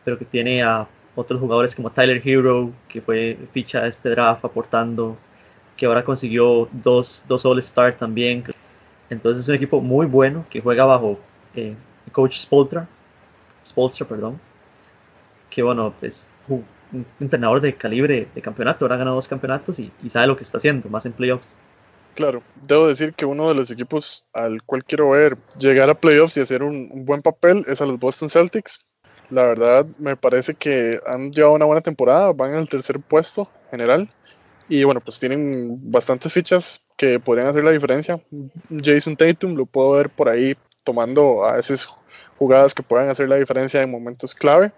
pero 0.05 0.19
que 0.19 0.25
tiene 0.25 0.63
a 0.63 0.87
otros 1.15 1.41
jugadores 1.41 1.75
como 1.75 1.91
Tyler 1.91 2.21
Hero, 2.25 2.73
que 2.89 3.01
fue 3.01 3.39
ficha 3.53 3.83
de 3.83 3.89
este 3.89 4.11
draft 4.11 4.45
aportando, 4.45 5.17
que 5.77 5.87
ahora 5.87 6.05
consiguió 6.05 6.69
dos, 6.73 7.25
dos 7.29 7.45
All-Star 7.45 7.97
también. 7.97 8.45
Entonces 9.09 9.43
es 9.45 9.49
un 9.49 9.55
equipo 9.55 9.81
muy 9.81 10.07
bueno 10.07 10.45
que 10.51 10.61
juega 10.61 10.85
bajo 10.85 11.19
eh, 11.55 11.75
coach 12.13 12.39
Spoltra, 12.39 12.89
Spolstra, 13.65 14.07
perdón, 14.07 14.41
que 15.51 15.63
bueno, 15.63 15.93
pues 16.01 16.27
un, 16.49 16.65
entrenador 17.21 17.61
de 17.61 17.75
calibre 17.75 18.29
de 18.35 18.43
campeonato, 18.43 18.85
ahora 18.85 18.97
ha 18.97 18.99
ganado 18.99 19.17
dos 19.17 19.29
campeonatos 19.29 19.79
y 19.79 19.93
sabe 20.09 20.27
lo 20.27 20.37
que 20.37 20.43
está 20.43 20.59
haciendo, 20.59 20.89
más 20.89 21.07
en 21.07 21.13
playoffs. 21.13 21.59
Claro, 22.21 22.43
debo 22.69 22.87
decir 22.87 23.15
que 23.15 23.25
uno 23.25 23.49
de 23.49 23.55
los 23.55 23.71
equipos 23.71 24.27
al 24.35 24.63
cual 24.65 24.85
quiero 24.85 25.09
ver 25.09 25.39
llegar 25.59 25.89
a 25.89 25.99
playoffs 25.99 26.37
y 26.37 26.43
hacer 26.43 26.63
un, 26.63 27.07
buen 27.07 27.23
papel 27.23 27.65
es 27.67 27.81
a 27.81 27.87
los 27.87 27.99
Boston 27.99 28.29
Celtics. 28.29 28.79
La 29.31 29.45
verdad, 29.45 29.87
me 29.97 30.17
parece 30.17 30.53
que 30.53 31.01
han 31.07 31.33
llevado 31.33 31.55
una 31.55 31.65
buena 31.65 31.81
temporada, 31.81 32.35
van 32.35 32.53
al 32.53 32.69
tercer 32.69 33.01
puesto 33.01 33.49
general. 33.71 34.07
Y 34.69 34.85
bueno, 34.85 35.01
pues 35.01 35.19
tienen 35.19 35.79
bastantes 35.91 36.31
fichas 36.31 36.83
que 36.99 37.19
podrían 37.19 37.49
hacer 37.49 37.65
la 37.65 37.71
diferencia. 37.71 38.21
Jason 38.69 39.17
Tatum 39.17 39.55
lo 39.55 39.65
puedo 39.65 39.93
ver 39.93 40.11
por 40.11 40.29
ahí 40.29 40.55
tomando 40.85 41.47
a 41.47 41.55
veces 41.55 41.89
jugadas 42.37 42.75
que 42.75 42.83
puedan 42.83 43.09
hacer 43.09 43.31
la 43.31 43.37
diferencia 43.37 43.81
en 43.81 43.91
momentos 43.91 44.35
clave. 44.35 44.73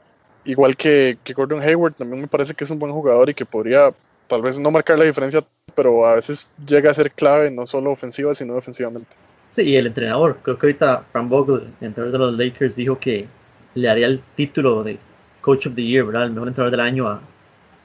Igual 0.44 0.76
que, 0.76 1.18
que 1.24 1.32
Gordon 1.32 1.60
Hayward, 1.60 1.94
también 1.94 2.22
me 2.22 2.28
parece 2.28 2.54
que 2.54 2.62
es 2.62 2.70
un 2.70 2.78
buen 2.78 2.92
jugador 2.92 3.30
y 3.30 3.34
que 3.34 3.44
podría 3.46 3.92
tal 4.28 4.42
vez 4.42 4.58
no 4.58 4.70
marcar 4.70 4.98
la 4.98 5.04
diferencia, 5.04 5.44
pero 5.74 6.06
a 6.06 6.14
veces 6.14 6.48
llega 6.66 6.90
a 6.90 6.94
ser 6.94 7.12
clave 7.12 7.50
no 7.50 7.66
solo 7.66 7.90
ofensiva, 7.90 8.34
sino 8.34 8.54
defensivamente. 8.54 9.16
Sí, 9.52 9.62
y 9.62 9.76
el 9.76 9.86
entrenador, 9.86 10.38
creo 10.42 10.58
que 10.58 10.66
ahorita 10.66 11.04
Frank 11.12 11.28
Vogel, 11.28 11.68
el 11.80 11.86
entrenador 11.88 12.12
de 12.12 12.18
los 12.18 12.38
Lakers, 12.38 12.74
dijo 12.74 12.98
que 12.98 13.26
le 13.74 13.88
haría 13.88 14.06
el 14.06 14.20
título 14.34 14.82
de 14.82 14.98
Coach 15.42 15.66
of 15.66 15.74
the 15.74 15.82
Year, 15.82 16.04
¿verdad? 16.04 16.24
El 16.24 16.32
mejor 16.32 16.48
entrenador 16.48 16.70
del 16.70 16.80
año 16.80 17.20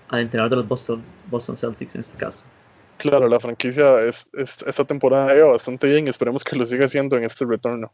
al 0.09 0.19
entrenador 0.19 0.51
de 0.51 0.55
los 0.57 0.67
Boston, 0.67 1.03
Boston 1.29 1.57
Celtics 1.57 1.95
en 1.95 2.01
este 2.01 2.17
caso. 2.17 2.43
Claro, 2.97 3.27
la 3.27 3.39
franquicia 3.39 4.01
es, 4.01 4.27
esta 4.33 4.85
temporada 4.85 5.35
ido 5.35 5.51
bastante 5.51 5.87
bien 5.87 6.07
y 6.07 6.09
esperemos 6.09 6.43
que 6.43 6.55
lo 6.55 6.65
siga 6.65 6.85
haciendo 6.85 7.17
en 7.17 7.25
este 7.25 7.45
retorno. 7.45 7.91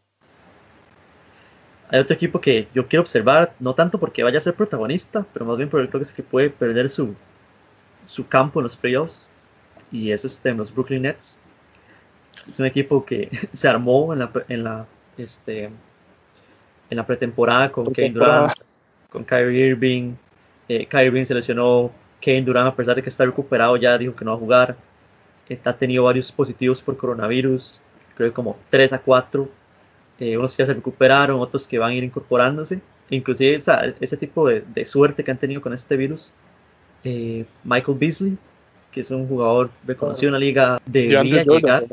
Hay 1.89 1.99
otro 1.99 2.15
equipo 2.15 2.39
que 2.39 2.67
yo 2.73 2.88
quiero 2.88 3.01
observar, 3.01 3.53
no 3.60 3.73
tanto 3.73 3.99
porque 3.99 4.23
vaya 4.23 4.38
a 4.38 4.41
ser 4.41 4.53
protagonista, 4.53 5.25
pero 5.34 5.45
más 5.45 5.58
bien 5.58 5.69
porque 5.69 5.89
creo 5.89 5.99
que 5.99 6.08
es 6.08 6.13
que 6.13 6.23
puede 6.23 6.49
perder 6.49 6.89
su, 6.89 7.15
su 8.06 8.27
campo 8.27 8.60
en 8.60 8.63
los 8.63 8.77
playoffs 8.77 9.22
y 9.93 10.12
es 10.12 10.25
este, 10.25 10.53
los 10.53 10.73
Brooklyn 10.73 11.03
Nets. 11.03 11.39
Es 12.49 12.60
un 12.60 12.65
equipo 12.65 13.06
que 13.06 13.29
se 13.53 13.69
armó 13.69 14.12
en 14.12 14.19
la, 14.19 14.32
en 14.49 14.63
la, 14.65 14.86
este, 15.17 15.65
en 16.89 16.97
la 16.97 17.06
pretemporada 17.06 17.71
con 17.71 17.86
Kane 17.93 18.10
Durant, 18.10 18.51
con 19.10 19.23
Kyrie 19.23 19.67
Irving. 19.67 20.15
Eh, 20.67 20.86
Kyrie 20.88 21.08
Irving 21.08 21.23
se 21.23 21.36
lesionó. 21.36 21.91
Kane 22.21 22.41
Durant, 22.41 22.67
a 22.67 22.75
pesar 22.75 22.95
de 22.95 23.03
que 23.03 23.10
está 23.10 23.25
recuperado, 23.25 23.77
ya 23.77 23.97
dijo 23.97 24.15
que 24.15 24.25
no 24.25 24.32
va 24.32 24.38
a 24.38 24.39
jugar. 24.39 24.77
Eh, 25.47 25.60
ha 25.63 25.73
tenido 25.73 26.06
varios 26.06 26.32
positivos 26.32 26.82
por 26.82 26.97
coronavirus, 26.97 27.82
creo 28.15 28.29
que 28.29 28.34
como 28.34 28.58
3 28.69 28.93
a 28.93 28.99
4. 28.99 29.49
Eh, 30.19 30.38
unos 30.38 30.56
que 30.56 30.63
ya 30.63 30.67
se 30.67 30.73
recuperaron, 30.73 31.39
otros 31.39 31.67
que 31.67 31.77
van 31.77 31.91
a 31.91 31.93
ir 31.95 32.03
incorporándose. 32.03 32.82
Inclusive 33.10 33.62
ese 33.99 34.17
tipo 34.17 34.47
de, 34.47 34.62
de 34.62 34.86
suerte 34.86 35.23
que 35.23 35.32
han 35.32 35.38
tenido 35.38 35.62
con 35.62 35.73
este 35.73 35.97
virus 35.97 36.32
eh, 37.03 37.45
Michael 37.63 37.97
Beasley, 37.97 38.38
que 38.93 39.01
es 39.01 39.12
un 39.12 39.27
jugador 39.27 39.71
reconocido 39.86 40.29
en 40.29 40.34
la 40.34 40.39
liga, 40.39 40.82
debía 40.86 41.23
llegar 41.23 41.86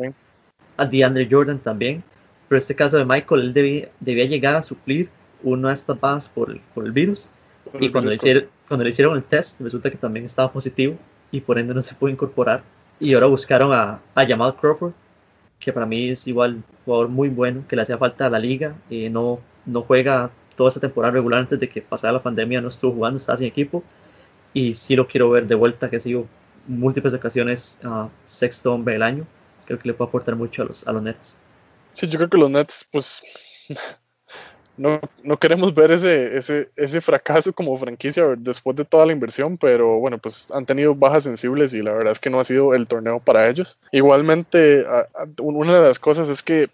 a 0.76 0.84
DeAndre 0.86 1.28
Jordan 1.30 1.58
también, 1.58 2.02
pero 2.48 2.58
este 2.58 2.74
caso 2.74 2.98
de 2.98 3.04
Michael, 3.04 3.40
él 3.40 3.52
debía, 3.52 3.88
debía 4.00 4.24
llegar 4.26 4.56
a 4.56 4.62
suplir 4.62 5.08
una 5.42 5.68
de 5.68 5.74
estas 5.74 5.98
bajas 5.98 6.28
por 6.28 6.50
el, 6.50 6.60
por 6.74 6.84
el 6.84 6.92
virus, 6.92 7.30
y 7.78 7.88
cuando, 7.90 8.10
le 8.10 8.16
hicieron, 8.16 8.46
cuando 8.68 8.84
le 8.84 8.90
hicieron 8.90 9.16
el 9.16 9.22
test, 9.22 9.60
resulta 9.60 9.90
que 9.90 9.96
también 9.96 10.26
estaba 10.26 10.52
positivo, 10.52 10.96
y 11.30 11.40
por 11.40 11.58
ende 11.58 11.74
no 11.74 11.82
se 11.82 11.94
pudo 11.94 12.10
incorporar, 12.10 12.62
y 12.98 13.14
ahora 13.14 13.26
buscaron 13.26 13.72
a, 13.72 14.00
a 14.14 14.26
Jamal 14.26 14.56
Crawford, 14.56 14.92
que 15.58 15.72
para 15.72 15.86
mí 15.86 16.10
es 16.10 16.26
igual 16.26 16.54
un 16.54 16.64
jugador 16.84 17.08
muy 17.08 17.28
bueno, 17.28 17.64
que 17.68 17.76
le 17.76 17.82
hacía 17.82 17.98
falta 17.98 18.26
a 18.26 18.30
la 18.30 18.38
liga, 18.38 18.74
eh, 18.90 19.08
no, 19.10 19.40
no 19.64 19.82
juega 19.82 20.30
toda 20.56 20.70
esa 20.70 20.80
temporada 20.80 21.12
regular 21.12 21.40
antes 21.40 21.60
de 21.60 21.68
que 21.68 21.80
pasara 21.80 22.14
la 22.14 22.22
pandemia, 22.22 22.60
no 22.60 22.68
estuvo 22.68 22.92
jugando, 22.92 23.16
está 23.16 23.36
sin 23.36 23.46
equipo, 23.46 23.82
y 24.52 24.74
sí 24.74 24.96
lo 24.96 25.06
quiero 25.06 25.30
ver 25.30 25.46
de 25.46 25.54
vuelta, 25.54 25.88
que 25.88 25.96
ha 25.96 26.00
sido 26.00 26.26
múltiples 26.66 27.14
ocasiones 27.14 27.78
uh, 27.84 28.08
sexto 28.24 28.74
hombre 28.74 28.94
del 28.94 29.02
año, 29.02 29.26
creo 29.66 29.78
que 29.78 29.88
le 29.88 29.94
puede 29.94 30.08
aportar 30.08 30.36
mucho 30.36 30.62
a 30.62 30.64
los, 30.66 30.86
a 30.86 30.92
los 30.92 31.02
Nets. 31.02 31.38
Sí, 31.92 32.06
yo 32.06 32.18
creo 32.18 32.30
que 32.30 32.38
los 32.38 32.50
Nets, 32.50 32.86
pues 32.90 33.22
no, 34.80 34.98
no 35.22 35.38
queremos 35.38 35.74
ver 35.74 35.92
ese, 35.92 36.36
ese, 36.38 36.70
ese 36.74 37.00
fracaso 37.00 37.52
como 37.52 37.76
franquicia 37.76 38.34
después 38.38 38.76
de 38.76 38.84
toda 38.84 39.04
la 39.04 39.12
inversión, 39.12 39.58
pero 39.58 39.98
bueno, 39.98 40.18
pues 40.18 40.48
han 40.52 40.64
tenido 40.64 40.94
bajas 40.94 41.24
sensibles 41.24 41.74
y 41.74 41.82
la 41.82 41.92
verdad 41.92 42.12
es 42.12 42.18
que 42.18 42.30
no 42.30 42.40
ha 42.40 42.44
sido 42.44 42.74
el 42.74 42.88
torneo 42.88 43.20
para 43.20 43.48
ellos. 43.48 43.78
Igualmente, 43.92 44.86
una 45.38 45.74
de 45.74 45.82
las 45.82 45.98
cosas 45.98 46.30
es 46.30 46.42
que, 46.42 46.70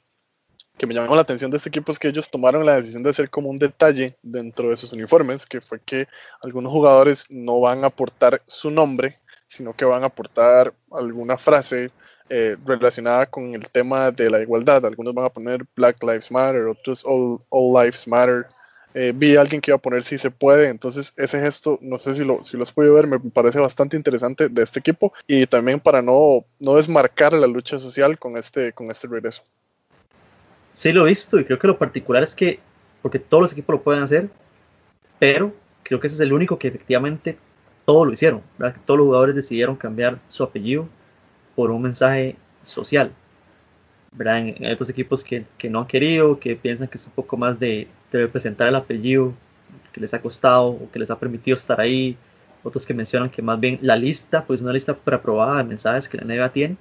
que 0.79 0.87
me 0.87 0.95
llamó 0.95 1.17
la 1.17 1.23
atención 1.23 1.51
de 1.51 1.57
este 1.57 1.69
equipo 1.69 1.91
es 1.91 1.99
que 1.99 2.09
ellos 2.09 2.31
tomaron 2.31 2.65
la 2.65 2.77
decisión 2.77 3.03
de 3.03 3.11
hacer 3.11 3.29
como 3.29 3.49
un 3.49 3.57
detalle 3.57 4.17
dentro 4.23 4.71
de 4.71 4.77
sus 4.77 4.93
uniformes, 4.93 5.45
que 5.45 5.61
fue 5.61 5.81
que 5.81 6.07
algunos 6.43 6.71
jugadores 6.71 7.27
no 7.31 7.61
van 7.61 7.83
a 7.83 7.89
aportar 7.89 8.41
su 8.47 8.71
nombre, 8.71 9.19
sino 9.47 9.75
que 9.75 9.85
van 9.85 10.03
a 10.03 10.07
aportar 10.07 10.73
alguna 10.91 11.37
frase 11.37 11.91
eh, 12.29 12.57
relacionada 12.67 13.27
con 13.27 13.55
el 13.55 13.71
tema 13.71 14.11
de 14.11 14.29
la 14.29 14.41
igualdad. 14.43 14.85
Algunos 14.85 15.15
van 15.15 15.27
a 15.27 15.31
poner 15.31 15.65
Black 15.77 16.03
Lives 16.03 16.33
Matter, 16.33 16.63
otros 16.63 17.05
All, 17.07 17.41
Lives 17.51 18.09
Matter. 18.09 18.47
Eh, 18.95 19.13
vi 19.15 19.37
a 19.37 19.43
alguien 19.43 19.61
que 19.61 19.71
iba 19.71 19.77
a 19.77 19.81
poner 19.81 20.03
si 20.03 20.17
se 20.19 20.31
puede, 20.31 20.69
entonces 20.69 21.13
ese 21.17 21.39
gesto, 21.39 21.79
no 21.83 21.99
sé 21.99 22.15
si 22.15 22.25
lo, 22.25 22.43
si 22.43 22.57
lo 22.57 22.63
has 22.63 22.73
podido 22.73 22.95
ver, 22.95 23.07
me 23.07 23.21
parece 23.21 23.61
bastante 23.61 23.95
interesante 23.95 24.49
de 24.49 24.63
este 24.63 24.81
equipo 24.81 25.13
y 25.27 25.47
también 25.47 25.79
para 25.79 26.01
no, 26.01 26.47
no 26.59 26.77
desmarcar 26.77 27.35
la 27.35 27.47
lucha 27.47 27.79
social 27.79 28.19
con 28.19 28.39
este, 28.39 28.73
con 28.73 28.91
este 28.91 29.07
regreso. 29.07 29.43
Sí, 30.73 30.93
lo 30.93 31.05
he 31.07 31.11
visto 31.11 31.39
y 31.39 31.45
creo 31.45 31.59
que 31.59 31.67
lo 31.67 31.79
particular 31.79 32.23
es 32.23 32.35
que, 32.35 32.59
porque 33.03 33.19
todos 33.19 33.43
los 33.43 33.53
equipos 33.53 33.75
lo 33.75 33.83
pueden 33.83 34.03
hacer, 34.03 34.31
pero 35.19 35.53
creo 35.83 36.01
que 36.01 36.07
ese 36.07 36.17
es 36.17 36.21
el 36.21 36.33
único 36.33 36.59
que 36.59 36.69
efectivamente 36.69 37.37
todos 37.87 38.07
lo 38.07 38.13
hicieron, 38.13 38.43
todos 38.85 38.99
los 38.99 39.07
jugadores 39.07 39.35
decidieron 39.35 39.77
cambiar 39.77 40.19
su 40.29 40.43
apellido 40.43 40.89
por 41.55 41.71
un 41.71 41.83
mensaje 41.83 42.37
social. 42.63 43.13
¿verdad? 44.13 44.39
En, 44.39 44.73
otros 44.73 44.91
equipos 44.91 45.23
que, 45.23 45.45
que, 45.57 45.71
no 45.71 45.81
han 45.81 45.87
querido, 45.87 46.39
que 46.39 46.57
piensan 46.57 46.89
que 46.89 46.99
es 46.99 47.07
un 47.07 47.13
poco 47.13 47.37
más 47.37 47.59
de, 47.59 47.89
representar 48.11 48.69
el 48.69 48.75
apellido 48.75 49.35
que 49.93 50.01
les 50.01 50.15
ha 50.15 50.21
costado 50.23 50.69
o 50.69 50.91
que 50.91 50.99
les 50.99 51.11
ha 51.11 51.19
permitido 51.19 51.57
estar 51.57 51.81
ahí. 51.81 52.17
Otros 52.63 52.85
que 52.87 52.95
mencionan 52.95 53.31
que 53.31 53.43
más 53.43 53.61
bien 53.61 53.79
la 53.83 53.95
lista, 53.95 54.45
pues 54.45 54.61
una 54.61 54.73
lista 54.73 54.97
preaprobada 54.97 55.59
de 55.59 55.65
mensajes 55.65 56.09
que 56.09 56.17
la 56.17 56.25
NBA 56.25 56.53
tiene, 56.53 56.77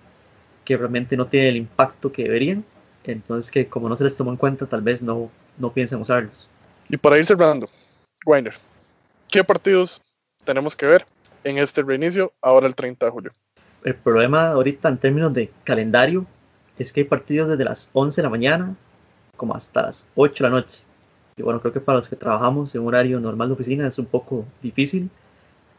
que 0.64 0.78
realmente 0.78 1.16
no 1.16 1.28
tiene 1.28 1.50
el 1.50 1.58
impacto 1.58 2.12
que 2.12 2.24
deberían. 2.24 2.66
Entonces 3.04 3.52
que 3.52 3.68
como 3.68 3.90
no 3.90 3.96
se 3.96 4.04
les 4.04 4.18
tomó 4.18 4.32
en 4.32 4.38
cuenta, 4.38 4.66
tal 4.66 4.82
vez 4.82 5.04
no, 5.04 5.30
no 5.58 5.72
piensen 5.72 6.02
usarlos. 6.02 6.50
Y 6.90 6.98
para 6.98 7.18
ir 7.18 7.26
cerrando, 7.26 7.68
Weiner, 8.26 8.56
¿qué 9.30 9.44
partidos 9.44 10.02
tenemos 10.46 10.76
que 10.76 10.86
ver 10.86 11.06
en 11.44 11.58
este 11.58 11.84
reinicio 11.84 12.34
ahora 12.42 12.68
el 12.68 12.76
30 12.76 13.06
de 13.06 13.12
julio? 13.12 13.32
el 13.86 13.94
problema 13.94 14.50
ahorita 14.50 14.90
en 14.90 14.98
términos 14.98 15.34
de 15.34 15.52
calendario 15.64 16.26
es 16.78 16.92
que 16.92 17.02
hay 17.02 17.06
partidos 17.06 17.48
desde 17.48 17.64
las 17.64 17.92
11 17.94 18.20
de 18.20 18.24
la 18.24 18.30
mañana 18.30 18.76
como 19.38 19.56
hasta 19.56 19.84
las 19.84 20.10
8 20.16 20.44
de 20.44 20.50
la 20.50 20.56
noche. 20.58 20.80
Y 21.38 21.44
bueno, 21.44 21.62
creo 21.62 21.72
que 21.72 21.80
para 21.80 21.98
los 21.98 22.10
que 22.10 22.16
trabajamos 22.16 22.74
en 22.74 22.86
horario 22.86 23.20
normal 23.20 23.50
de 23.50 23.54
oficina 23.54 23.88
es 23.88 24.00
un 24.00 24.08
poco 24.08 24.46
difícil. 24.62 25.10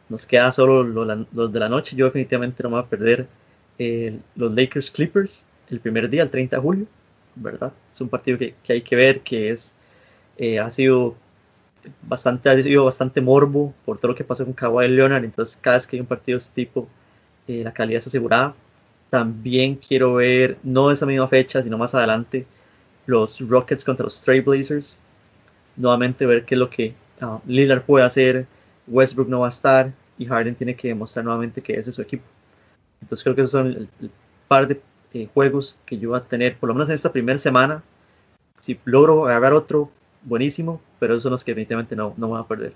Nos 0.09 0.25
queda 0.25 0.53
solo 0.53 0.85
los, 0.85 1.53
de 1.53 1.59
la 1.59 1.69
noche. 1.69 1.97
Yo 1.97 2.07
definitivamente 2.07 2.63
no 2.63 2.71
me 2.71 2.77
voy 2.77 2.85
a 2.85 2.89
perder 2.89 3.27
eh, 3.79 4.19
los 4.37 4.55
Lakers 4.55 4.91
Clippers 4.91 5.47
el 5.69 5.81
primer 5.81 6.09
día, 6.09 6.23
el 6.23 6.31
30 6.31 6.57
de 6.57 6.63
julio, 6.63 6.87
¿verdad? 7.35 7.73
Es 7.93 8.01
un 8.01 8.09
partido 8.09 8.39
que, 8.39 8.55
hay 8.69 8.83
que 8.83 8.95
ver, 8.95 9.21
que 9.23 9.51
es, 9.51 9.77
eh, 10.37 10.61
ha 10.61 10.71
sido 10.71 11.17
bastante, 12.03 12.49
ha 12.49 12.63
sido 12.63 12.85
bastante 12.85 13.21
morbo 13.21 13.75
por 13.85 13.99
todo 13.99 14.13
lo 14.13 14.15
que 14.15 14.25
pasó 14.25 14.45
con 14.45 14.55
Kawhi 14.55 14.89
Leonard. 14.89 15.25
Entonces, 15.25 15.57
cada 15.57 15.77
vez 15.77 15.87
que 15.87 15.97
hay 15.97 16.01
un 16.01 16.07
partido 16.07 16.37
de 16.37 16.43
este 16.43 16.65
tipo, 16.65 16.89
eh, 17.49 17.63
la 17.65 17.73
calidad 17.73 17.99
es 17.99 18.07
asegurada. 18.07 18.55
También 19.11 19.77
quiero 19.77 20.15
ver, 20.15 20.59
no 20.63 20.91
esa 20.91 21.07
misma 21.07 21.29
fecha, 21.29 21.63
sino 21.63 21.79
más 21.79 21.95
adelante, 21.95 22.47
los 23.07 23.41
Rockets 23.41 23.85
contra 23.85 24.05
los 24.05 24.21
Trailblazers. 24.23 24.97
Nuevamente 25.77 26.27
ver 26.27 26.45
qué 26.45 26.55
es 26.55 26.59
lo 26.59 26.71
que 26.71 26.95
uh, 27.23 27.39
Lillard 27.47 27.83
puede 27.83 28.05
hacer, 28.05 28.47
Westbrook 28.87 29.29
no 29.29 29.41
va 29.41 29.47
a 29.47 29.51
estar 29.51 29.93
y 30.19 30.27
Harden 30.27 30.55
tiene 30.55 30.75
que 30.75 30.89
demostrar 30.89 31.25
nuevamente 31.25 31.63
que 31.63 31.75
ese 31.75 31.91
es 31.91 31.97
su 31.97 32.03
equipo. 32.03 32.25
Entonces 33.01 33.23
creo 33.23 33.37
que 33.37 33.43
esos 33.43 33.53
son 33.53 33.67
el, 33.67 33.89
par 34.49 34.67
de 34.69 34.81
eh, 35.13 35.29
juegos 35.33 35.79
que 35.85 35.99
yo 35.99 36.11
voy 36.11 36.19
a 36.19 36.23
tener, 36.23 36.57
por 36.57 36.69
lo 36.69 36.75
menos 36.75 36.89
en 36.89 36.95
esta 36.95 37.13
primera 37.13 37.39
semana. 37.39 37.83
Si 38.61 38.79
logro 38.85 39.27
agarrar 39.27 39.53
otro, 39.53 39.91
buenísimo, 40.27 40.81
pero 40.99 41.15
esos 41.15 41.23
son 41.23 41.33
los 41.33 41.45
que 41.45 41.53
definitivamente 41.53 41.97
no, 41.97 42.13
no 42.17 42.29
voy 42.29 42.41
a 42.41 42.45
perder. 42.45 42.75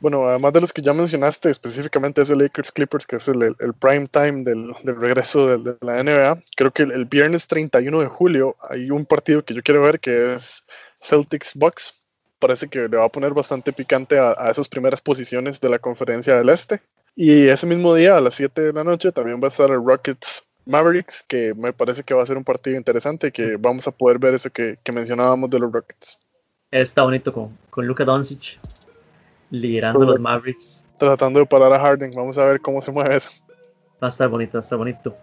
Bueno, 0.00 0.26
además 0.26 0.54
de 0.54 0.62
los 0.62 0.72
que 0.72 0.80
ya 0.80 0.94
mencionaste, 0.94 1.50
específicamente 1.50 2.22
ese 2.22 2.34
Lakers 2.34 2.72
Clippers, 2.72 3.06
que 3.06 3.16
es 3.16 3.28
el, 3.28 3.42
el 3.42 3.74
prime 3.74 4.06
time 4.06 4.44
del, 4.44 4.72
del 4.82 4.98
regreso 4.98 5.46
de, 5.46 5.76
la 5.82 6.02
NBA, 6.02 6.42
creo 6.56 6.70
que 6.70 6.84
el, 6.84 7.04
viernes 7.04 7.46
31 7.46 8.00
de 8.00 8.06
julio 8.06 8.56
hay 8.70 8.90
un 8.90 9.04
partido 9.04 9.44
que 9.44 9.52
yo 9.52 9.62
quiero 9.62 9.82
ver 9.82 10.00
que 10.00 10.32
es 10.32 10.64
Celtics 11.02 11.54
Bucks. 11.54 11.92
Parece 12.38 12.68
que 12.68 12.88
le 12.88 12.96
va 12.96 13.04
a 13.04 13.10
poner 13.10 13.34
bastante 13.34 13.74
picante 13.74 14.18
a, 14.18 14.34
a 14.38 14.50
esas 14.50 14.68
primeras 14.68 15.02
posiciones 15.02 15.60
de 15.60 15.68
la 15.68 15.78
conferencia 15.78 16.34
del 16.34 16.48
Este. 16.48 16.80
Y 17.14 17.48
ese 17.48 17.66
mismo 17.66 17.94
día, 17.94 18.16
a 18.16 18.20
las 18.22 18.36
7 18.36 18.62
de 18.62 18.72
la 18.72 18.84
noche, 18.84 19.12
también 19.12 19.38
va 19.42 19.46
a 19.46 19.48
estar 19.48 19.70
el 19.70 19.84
Rockets 19.84 20.46
Mavericks, 20.66 21.24
que 21.26 21.54
me 21.54 21.72
parece 21.72 22.02
que 22.02 22.14
va 22.14 22.22
a 22.22 22.26
ser 22.26 22.36
un 22.36 22.44
partido 22.44 22.76
interesante, 22.76 23.32
que 23.32 23.56
vamos 23.56 23.86
a 23.88 23.90
poder 23.90 24.18
ver 24.18 24.34
eso 24.34 24.50
que, 24.50 24.78
que 24.82 24.92
mencionábamos 24.92 25.50
de 25.50 25.58
los 25.58 25.72
Rockets. 25.72 26.18
Está 26.70 27.02
bonito 27.02 27.32
con, 27.32 27.56
con 27.70 27.86
Luka 27.86 28.04
Doncic 28.04 28.58
liderando 29.50 30.04
los 30.04 30.20
Mavericks. 30.20 30.84
Tratando 30.98 31.40
de 31.40 31.46
parar 31.46 31.72
a 31.72 31.80
Harden, 31.80 32.12
vamos 32.14 32.38
a 32.38 32.44
ver 32.44 32.60
cómo 32.60 32.80
se 32.82 32.92
mueve 32.92 33.16
eso. 33.16 33.30
Va 34.02 34.06
a 34.06 34.10
estar 34.10 34.28
bonito, 34.28 34.52
va 34.54 34.60
a 34.60 34.62
estar 34.62 34.78
bonito. 34.78 35.16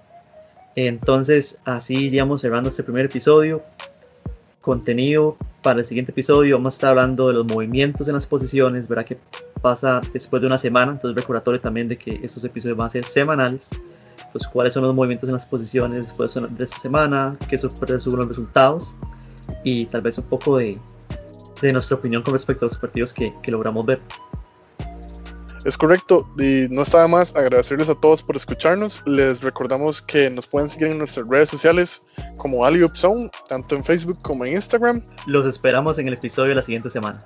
Entonces, 0.76 1.60
así 1.65 1.95
iríamos 2.06 2.41
cerrando 2.41 2.69
este 2.69 2.84
primer 2.84 3.06
episodio. 3.06 3.63
Contenido 4.62 5.38
para 5.63 5.80
el 5.80 5.86
siguiente 5.86 6.12
episodio. 6.12 6.58
Vamos 6.58 6.73
a 6.73 6.78
estar 6.78 6.89
hablando 6.91 7.28
de 7.28 7.34
los 7.34 7.45
movimientos 7.45 8.08
en 8.08 8.13
las 8.13 8.28
posiciones, 8.28 8.88
verá 8.88 9.04
que 9.04 9.17
pasa 9.62 10.02
después 10.13 10.41
de 10.41 10.47
una 10.47 10.58
semana. 10.58 10.91
Entonces, 10.91 11.15
recordatorio 11.15 11.60
también 11.62 11.88
de 11.88 11.97
que 11.97 12.19
estos 12.21 12.43
episodios 12.43 12.78
van 12.78 12.88
a 12.88 12.89
ser 12.89 13.06
semanales. 13.06 13.69
Pues, 14.31 14.47
cuáles 14.47 14.73
son 14.73 14.83
los 14.83 14.93
movimientos 14.93 15.27
en 15.27 15.33
las 15.33 15.45
posiciones 15.45 16.07
después 16.07 16.33
de 16.33 16.63
esta 16.63 16.79
semana, 16.79 17.35
qué 17.49 17.57
sorpresas 17.57 18.05
hubo 18.05 18.17
los 18.17 18.27
resultados 18.27 18.93
y 19.63 19.85
tal 19.87 20.01
vez 20.01 20.17
un 20.17 20.25
poco 20.25 20.57
de, 20.57 20.79
de 21.61 21.73
nuestra 21.73 21.97
opinión 21.97 22.21
con 22.21 22.33
respecto 22.33 22.65
a 22.65 22.67
los 22.67 22.77
partidos 22.77 23.13
que, 23.13 23.33
que 23.41 23.51
logramos 23.51 23.85
ver. 23.85 23.99
Es 25.65 25.77
correcto, 25.77 26.25
y 26.39 26.67
no 26.69 26.83
está 26.83 27.01
de 27.01 27.07
más 27.07 27.35
agradecerles 27.35 27.89
a 27.89 27.95
todos 27.95 28.23
por 28.23 28.37
escucharnos. 28.37 29.01
Les 29.05 29.41
recordamos 29.41 30.01
que 30.01 30.29
nos 30.29 30.47
pueden 30.47 30.69
seguir 30.69 30.89
en 30.89 30.99
nuestras 30.99 31.27
redes 31.27 31.49
sociales 31.49 32.03
como 32.37 32.63
Zone, 32.93 33.29
tanto 33.49 33.75
en 33.75 33.83
Facebook 33.83 34.21
como 34.21 34.45
en 34.45 34.53
Instagram. 34.53 35.01
Los 35.25 35.45
esperamos 35.45 35.97
en 35.97 36.07
el 36.07 36.13
episodio 36.13 36.49
de 36.49 36.55
la 36.55 36.61
siguiente 36.61 36.89
semana. 36.89 37.21